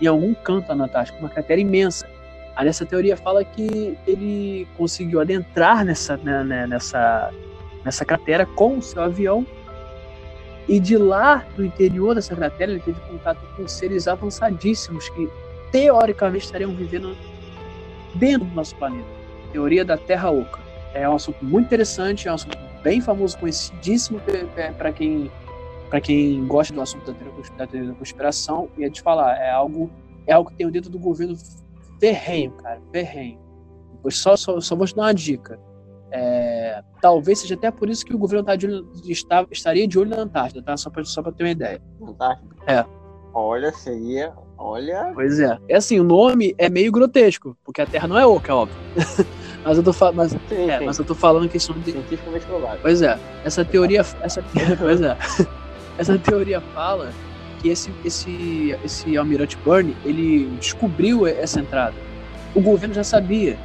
[0.00, 2.08] em algum canto na Antártica, uma cratera imensa.
[2.54, 7.30] Aí essa teoria fala que ele conseguiu adentrar nessa, né, né, nessa,
[7.84, 9.46] nessa cratera com o seu avião
[10.68, 15.28] e de lá, do interior dessa cratera, ele teve contato com seres avançadíssimos que
[15.70, 17.16] teoricamente estariam vivendo
[18.14, 19.06] dentro do nosso planeta.
[19.52, 20.58] Teoria da Terra Oca.
[20.92, 24.20] É um assunto muito interessante, é um assunto bem famoso, conhecidíssimo
[24.78, 25.28] para quem
[25.90, 27.12] para quem gosta do assunto
[27.56, 29.90] da teoria, da conspiração e é de falar, é algo
[30.24, 31.36] é algo que tem dentro do governo
[32.00, 33.40] ferrenho, cara, ferrenho.
[33.92, 35.58] Depois só, só, só vou te dar uma dica.
[36.12, 39.98] É, talvez seja até por isso que o governo tá de olho- está, estaria de
[39.98, 40.76] olho na Antártida, tá?
[40.76, 41.80] Só para só pra ter uma ideia.
[42.02, 42.54] Antártida.
[42.66, 42.84] É.
[43.34, 44.32] Olha, seria.
[44.58, 45.10] Olha.
[45.14, 45.58] Pois é.
[45.68, 48.76] É assim, o nome é meio grotesco, porque a Terra não é oca, é óbvio.
[49.66, 51.92] mas, eu tô fa- mas, Sim, é, mas eu tô falando questão de.
[51.92, 52.78] Cientificamente provável.
[52.80, 54.00] Pois é, essa teoria.
[54.22, 54.42] Essa,
[54.78, 55.16] pois é.
[55.98, 57.10] Essa teoria fala
[57.58, 61.94] que esse, esse, esse Almirante Byrne, ele descobriu essa entrada.
[62.54, 63.56] O governo já sabia.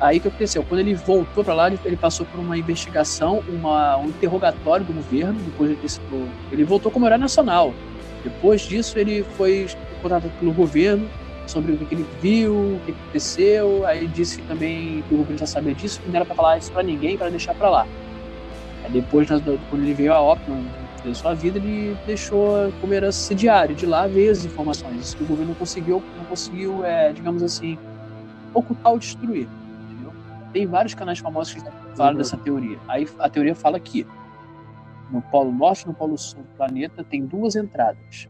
[0.00, 0.62] Aí o que aconteceu?
[0.62, 4.92] Quando ele voltou para lá, ele, ele passou por uma investigação, uma, um interrogatório do
[4.92, 7.72] governo, depois de ter sido- ele voltou como herói nacional.
[8.22, 9.66] Depois disso, ele foi
[10.02, 11.08] contratado pelo governo
[11.48, 13.86] sobre o que ele viu, o que aconteceu.
[13.86, 16.58] Aí disse que também que o governo já sabia disso, que não era para falar
[16.58, 17.86] isso para ninguém, para deixar para lá.
[18.84, 20.52] Aí depois, quando ele veio a óbito
[21.04, 23.74] da sua vida, ele deixou como herança esse diário.
[23.74, 25.00] De lá veio as informações.
[25.00, 27.78] Isso que o governo não conseguiu, não conseguiu, é, digamos assim,
[28.54, 29.48] ocultar ou destruir.
[29.90, 30.12] entendeu?
[30.52, 31.60] Tem vários canais famosos que
[31.96, 32.18] falam Uhum.
[32.18, 32.78] dessa teoria.
[32.88, 34.06] Aí a teoria fala que
[35.10, 38.28] no Polo Norte e no Polo Sul do planeta tem duas entradas.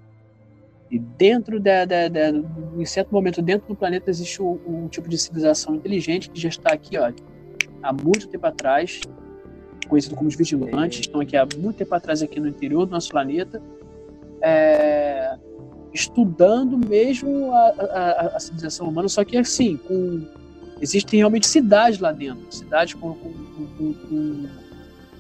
[0.91, 2.31] E dentro da, da, da-
[2.77, 6.49] em certo momento dentro do planeta existe um, um tipo de civilização inteligente que já
[6.49, 7.13] está aqui, ó,
[7.83, 9.01] há muito tempo atrás,
[9.87, 13.11] conhecido como os vigilantes, estão aqui há muito tempo atrás aqui no interior do nosso
[13.11, 13.61] planeta,
[14.41, 15.37] é,
[15.93, 20.27] estudando mesmo a, a- a- civilização humana, só que assim, com,
[20.81, 23.33] existem realmente cidades lá dentro, cidades com- com-
[23.77, 24.49] com- com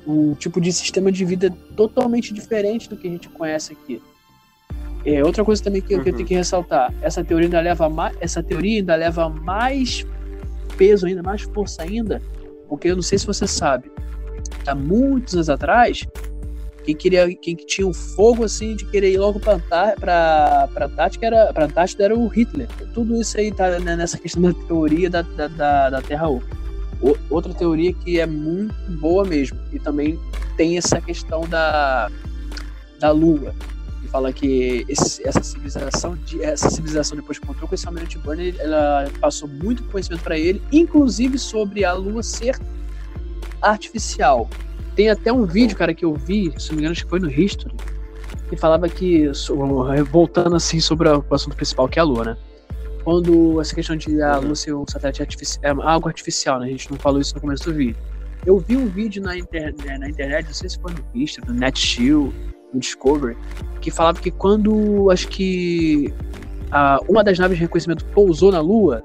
[0.07, 4.01] um tipo de sistema de vida totalmente diferente do que a gente conhece aqui.
[5.05, 6.17] É, outra coisa também que, eu- que eu Uhum.
[6.19, 10.05] tenho que ressaltar, essa teoria ainda leva mais, essa teoria ainda leva mais
[10.77, 12.21] peso ainda, mais força ainda,
[12.69, 13.91] porque eu não sei se você sabe,
[14.67, 16.07] há muitos anos atrás,
[16.85, 19.59] quem queria, quem que tinha um fogo assim de querer ir logo para
[20.01, 22.67] para Antártica era para Antártida era o Hitler.
[22.95, 26.47] Tudo isso aí tá né, nessa questão da teoria da, da, da, da Terra Oca.
[27.03, 30.19] O- Outra teoria que é muito boa mesmo e também
[30.57, 32.11] tem essa questão da
[32.99, 33.55] da Lua.
[34.11, 38.55] Fala que esse- essa civilização de, essa civilização depois que encontrou com esse Almirante Burner,
[38.59, 42.59] ela passou muito conhecimento para ele, inclusive sobre a Lua ser
[43.61, 44.49] artificial.
[44.95, 47.21] Tem até um vídeo, cara, que eu vi, se não me engano, acho que foi
[47.21, 47.75] no History,
[48.49, 49.31] que falava que,
[50.11, 52.37] voltando assim sobre o assunto principal, que é a Lua, né?
[53.05, 56.67] Quando essa questão de a Lua ser um satélite artificial, é algo artificial, né?
[56.67, 57.97] A gente não falou isso no começo do vídeo.
[58.47, 61.47] Eu vi um vídeo na, inter- né, na internet, não sei se foi no History,
[61.47, 62.35] no Netshield,
[62.73, 63.37] no Discovery,
[63.81, 66.13] que falava que quando, acho que
[66.71, 69.03] a- uma das naves de reconhecimento pousou na Lua,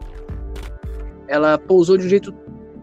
[1.28, 2.34] ela pousou de um jeito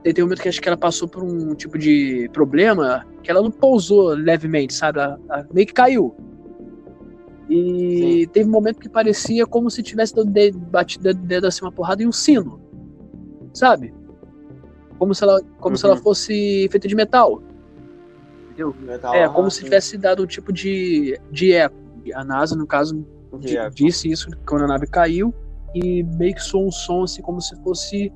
[0.02, 3.42] tem um momento que acho que ela passou por um tipo de problema que ela
[3.42, 4.98] não pousou levemente, sabe?
[4.98, 6.14] Ela, ela meio que caiu.
[7.50, 11.70] E teve um momento que parecia como se tivesse dado de- batido dedo assim uma
[11.72, 12.58] porrada em um sino.
[13.52, 13.92] Sabe?
[14.98, 16.00] Como se ela, como se ela Uhum.
[16.02, 17.42] fosse feita de metal.
[18.68, 19.14] Entendeu?
[19.14, 19.64] É, como se sim.
[19.64, 21.76] tivesse dado um tipo de, de eco.
[22.14, 23.06] A NASA, no caso,
[23.38, 25.34] De disse isso quando a nave caiu
[25.74, 28.12] e meio que soou um som assim como se fosse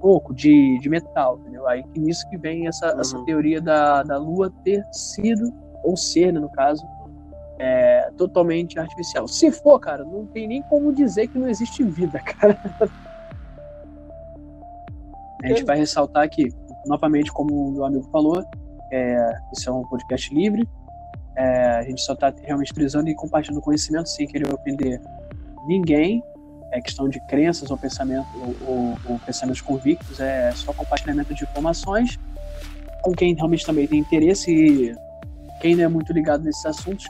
[0.00, 1.68] pouco de, de metal, entendeu?
[1.68, 3.00] Aí que nisso que vem essa, Uhum.
[3.00, 5.52] essa teoria da, da Lua ter sido,
[5.84, 6.82] ou ser, né, no caso,
[7.58, 9.28] é, totalmente artificial.
[9.28, 12.58] Se for, cara, não tem nem como dizer que não existe vida, cara.
[15.44, 16.48] A gente vai ressaltar aqui,
[16.86, 18.42] novamente, como o meu amigo falou,
[18.90, 20.68] é, isso é um podcast livre,
[21.36, 25.00] é, a gente só está realmente utilizando e compartilhando conhecimento sem querer ofender
[25.66, 26.22] ninguém.
[26.72, 31.44] é questão de crenças ou pensamento ou, ou, ou pensamentos convictos, é só compartilhamento de
[31.44, 32.18] informações
[33.02, 34.94] com quem realmente também tem interesse e
[35.60, 37.06] quem não é muito ligado nesses assuntos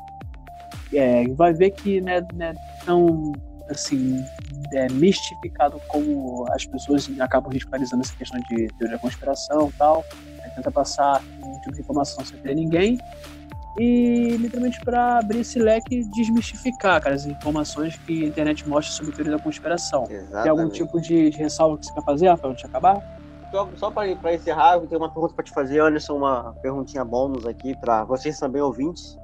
[0.92, 2.54] é, vai ver que não é, não é
[2.84, 3.32] tão
[3.68, 4.24] assim
[4.72, 10.04] é, mistificado como as pessoas acabam ridicularizando essa questão de teoria da conspiração e tal.
[10.54, 11.22] tenta passar
[11.60, 12.98] tipo de informação sem ter ninguém
[13.78, 19.12] e literalmente para abrir esse leque desmistificar cara, as informações que a internet mostra sobre
[19.12, 20.04] teoria da conspiração.
[20.04, 20.42] Exatamente.
[20.42, 23.00] Tem algum tipo de, de ressalva que você quer fazer, Rafael, antes de acabar?
[23.50, 27.46] Só, só para encerrar, eu tenho uma pergunta para te fazer, Anderson, uma perguntinha bônus
[27.46, 29.18] aqui para vocês também ouvintes.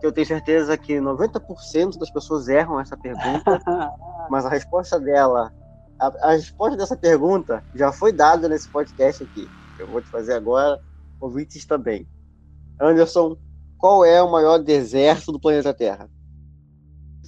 [0.00, 3.60] Que eu tenho certeza que 90% das pessoas erram essa pergunta,
[4.30, 5.52] mas a resposta dela,
[5.98, 9.48] a, a resposta dessa pergunta já foi dada nesse podcast aqui.
[9.78, 10.80] Eu vou te fazer agora,
[11.20, 12.08] ouvintes também.
[12.80, 13.36] Anderson,
[13.76, 16.08] qual é o maior deserto do planeta Terra?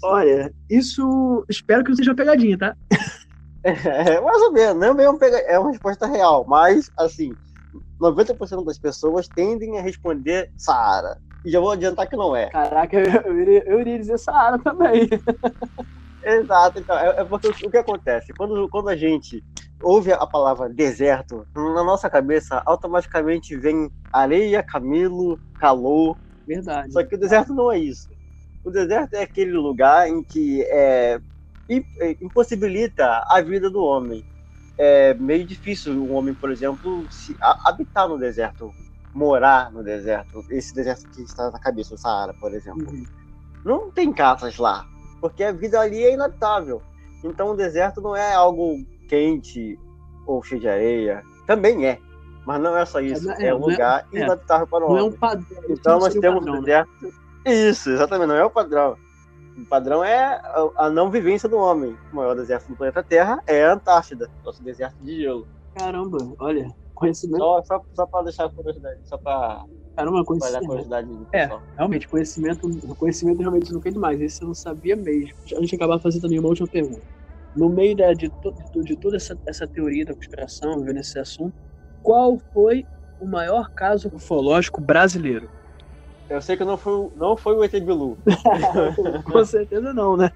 [0.03, 2.77] Olha, isso espero que não seja uma pegadinha, tá?
[3.63, 5.37] É, mais ou menos, não é, pega...
[5.41, 7.37] é uma resposta real, mas assim,
[8.01, 11.19] 90% das pessoas tendem a responder Saara.
[11.45, 12.49] E já vou adiantar que não é.
[12.49, 15.07] Caraca, eu, iria, eu iria dizer Saara também.
[16.25, 18.33] Exato, então, é, é, porque o, o que acontece?
[18.33, 19.45] Quando, quando a gente
[19.83, 26.17] ouve a palavra deserto, na nossa cabeça automaticamente vem areia, camelo, calor,
[26.51, 26.93] Verdade.
[26.93, 28.11] Só que o deserto não é isso.
[28.65, 31.21] O deserto é aquele lugar em que é,
[31.69, 34.25] é, impossibilita a vida do homem.
[34.77, 38.73] É meio difícil um homem, por exemplo, se habitar no deserto,
[39.15, 40.45] morar no deserto.
[40.51, 42.91] Esse deserto que está na cabeça, o Saara, por exemplo.
[42.91, 43.05] Uhum.
[43.65, 44.85] Não tem casas lá,
[45.21, 46.83] porque a vida ali é inabitável.
[47.23, 48.75] Então o deserto não é algo
[49.11, 49.77] quente
[50.27, 51.23] ou cheio de areia.
[51.47, 51.99] Também é,
[52.47, 55.03] mas não é só isso, é, é um é- lugar é, inadaptável para o homem.
[55.03, 55.63] Não é um padrão.
[55.69, 56.85] Então nós temos padrão, né?
[57.45, 58.97] Isso, exatamente, não é o padrão.
[59.59, 60.41] O padrão é
[60.77, 61.97] a não vivência do homem.
[62.13, 65.47] O maior deserto do planeta Terra é a Antártida, nosso deserto de gelo.
[65.75, 67.39] Caramba, olha, conhecimento.
[67.39, 69.65] Só, só, só para deixar a curiosidade, só para.
[69.97, 70.67] Caramba, conhecimento.
[70.67, 74.21] curiosidade é, realmente, conhecimento, conhecimento realmente nunca é demais.
[74.21, 75.35] Isso eu não sabia mesmo.
[75.57, 77.03] Antes de acabar fazendo também uma última pergunta.
[77.55, 78.33] No meio da, de,
[78.73, 81.55] de, de toda essa, essa teoria da conspiração, vendo esse assunto,
[82.03, 82.87] qual foi
[83.19, 85.51] o maior caso ufológico brasileiro?
[86.29, 88.17] Eu sei que não foi, não foi o ET Bilu.
[89.25, 90.31] Com certeza não, né?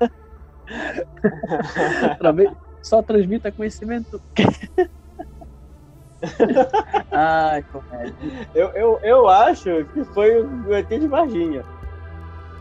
[2.83, 4.21] Só transmita conhecimento.
[7.13, 8.49] Ai, comédia.
[8.55, 11.63] Eu, eu, eu acho que foi o ET de Varginha.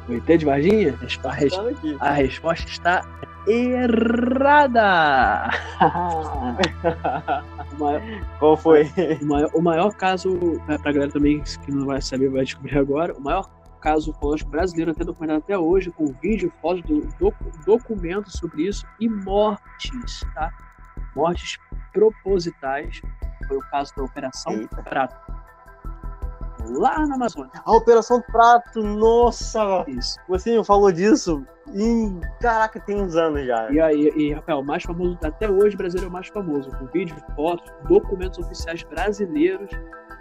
[0.08, 0.98] O ET de Varginha?
[2.00, 3.02] A, a resposta está
[3.48, 5.50] errada!
[7.80, 8.02] maior,
[8.40, 8.90] Qual foi?
[9.22, 13.14] O maior, o maior caso, pra galera também que não vai saber, vai descobrir agora,
[13.14, 13.50] o maior
[13.82, 16.84] caso ufológico brasileiro até documentado até hoje, com vídeo, fotos,
[17.20, 17.34] do,
[17.66, 20.52] documentos sobre isso e mortes, tá?
[21.16, 21.58] Mortes
[21.92, 23.02] propositais.
[23.48, 24.82] Foi o caso da Operação Eita.
[24.84, 25.43] Prato
[26.70, 27.52] lá na Amazônia.
[27.64, 29.84] A Operação Prato, nossa!
[29.88, 30.18] Isso.
[30.28, 32.20] Você me falou disso em.
[32.40, 33.72] Caraca, tem uns anos já.
[33.72, 36.70] E aí, e, Rafael, o mais famoso, até hoje, o brasileiro é o mais famoso,
[36.72, 39.70] com vídeos, fotos, documentos oficiais brasileiros,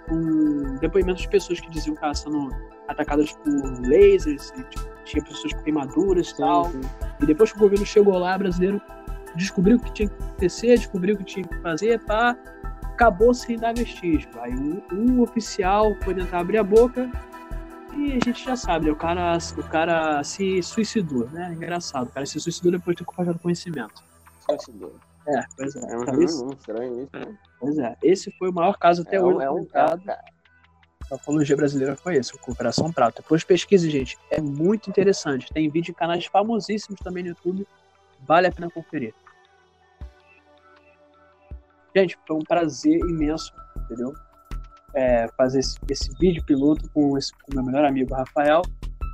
[0.09, 2.57] com depoimentos de pessoas que diziam que estavam sendo
[2.89, 6.67] atacadas por lasers, e, tipo, tinha pessoas com queimaduras e tal.
[6.67, 6.81] Sim.
[7.21, 8.81] E depois que o governo chegou lá, brasileiro
[9.35, 12.37] descobriu o que tinha que acontecer, descobriu o que tinha que fazer, pá
[12.93, 14.29] acabou sem dar vestígio.
[14.41, 17.11] Aí um, um, oficial foi tentar abrir a boca
[17.97, 18.93] e a gente já sabe, né?
[18.93, 21.53] o, cara, o cara se suicidou, né?
[21.53, 24.03] Engraçado, o cara se suicidou depois de ter compartilhado conhecimento.
[24.41, 24.95] Suicidou.
[25.27, 25.81] É, pois é.
[25.81, 26.23] É um, então,
[26.53, 27.39] estranho isso, né?
[27.61, 29.45] Pois é, esse foi o maior caso até é hoje.
[29.45, 33.23] É um caso, A ufologia brasileira foi esse, o Operação Prato.
[33.23, 34.19] Depois pesquise, gente.
[34.31, 35.53] É muito interessante.
[35.53, 37.67] Tem vídeo em canais famosíssimos também no YouTube.
[38.21, 39.15] Vale a pena conferir.
[41.95, 43.53] Gente, foi um prazer imenso,
[43.85, 44.13] entendeu?
[44.95, 48.63] É, fazer esse, esse, vídeo piloto com, esse, com meu melhor amigo Rafael.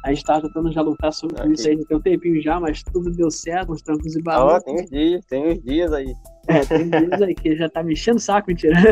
[0.05, 1.53] A gente tava tentando já lutar sobre okay.
[1.53, 4.63] isso aí, tem um tempinho já, mas tudo deu certo, os trancos e barulhos.
[4.63, 6.15] Oh, tem uns dias, tem uns dias aí.
[6.47, 8.77] É, tem dias aí que já tá me enchendo o saco, mentira.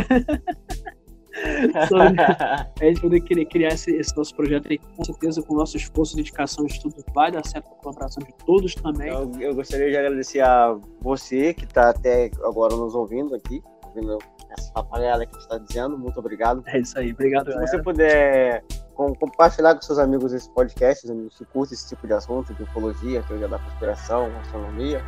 [1.89, 5.77] sobre a gente poder criar esse, esse, nosso projeto aí, com certeza, com o nosso
[5.77, 9.09] esforço, dedicação, estudo, vai dar certo com a colaboração de todos também.
[9.09, 13.63] Eu, eu gostaria de agradecer a você que está até agora nos ouvindo aqui
[13.97, 14.19] ouvindo
[14.51, 15.99] essa papagaiada que está dizendo.
[15.99, 16.63] Muito obrigado.
[16.67, 17.47] É isso aí, obrigado.
[17.47, 17.71] Se galera.
[17.71, 22.13] você puder com, compartilhar com seus amigos esse podcast, amigos que curtem esse tipo de
[22.13, 25.03] assunto, de ufologia, teoria da conspiração, astronomia,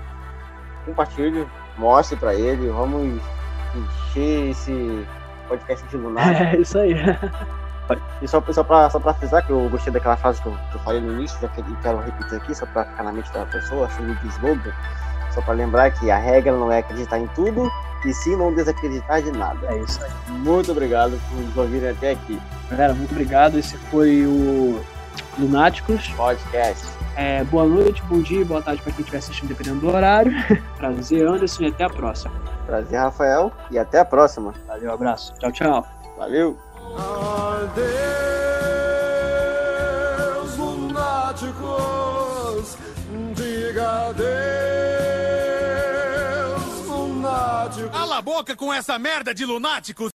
[0.84, 3.20] compartilhe, mostre para ele, vamos
[3.74, 5.06] encher esse
[5.48, 6.54] podcast de lunar.
[6.54, 6.94] É isso aí.
[8.20, 10.76] E só, só, pra, só pra frisar que eu gostei daquela frase que eu, que
[10.76, 13.32] eu falei no início, já que eu quero repetir aqui, só pra ficar na mente
[13.32, 14.74] da pessoa, assim, de slogan
[15.38, 17.70] Só para lembrar que a regra não é acreditar em tudo
[18.04, 19.68] e sim não desacreditar de nada.
[19.68, 20.10] É isso aí.
[20.32, 22.42] Muito obrigado por nos ouvirem até aqui.
[22.68, 23.56] Galera, muito obrigado.
[23.56, 24.80] Esse foi o
[25.38, 26.88] Lunáticos Podcast.
[27.14, 30.32] É, boa noite, bom dia, boa tarde para quem estiver assistindo, dependendo do horário.
[30.76, 32.34] Prazer, Anderson, e até a próxima.
[32.66, 34.52] Prazer, Rafael, e até a próxima.
[34.66, 35.32] Valeu, abraço.
[35.38, 35.86] Tchau, tchau.
[36.16, 36.58] Valeu.
[40.34, 41.46] Adeus, lunáticos,
[43.36, 44.77] diga adeus,
[47.58, 47.90] lunáticos.
[47.90, 50.17] Cala a boca com essa merda de lunáticos!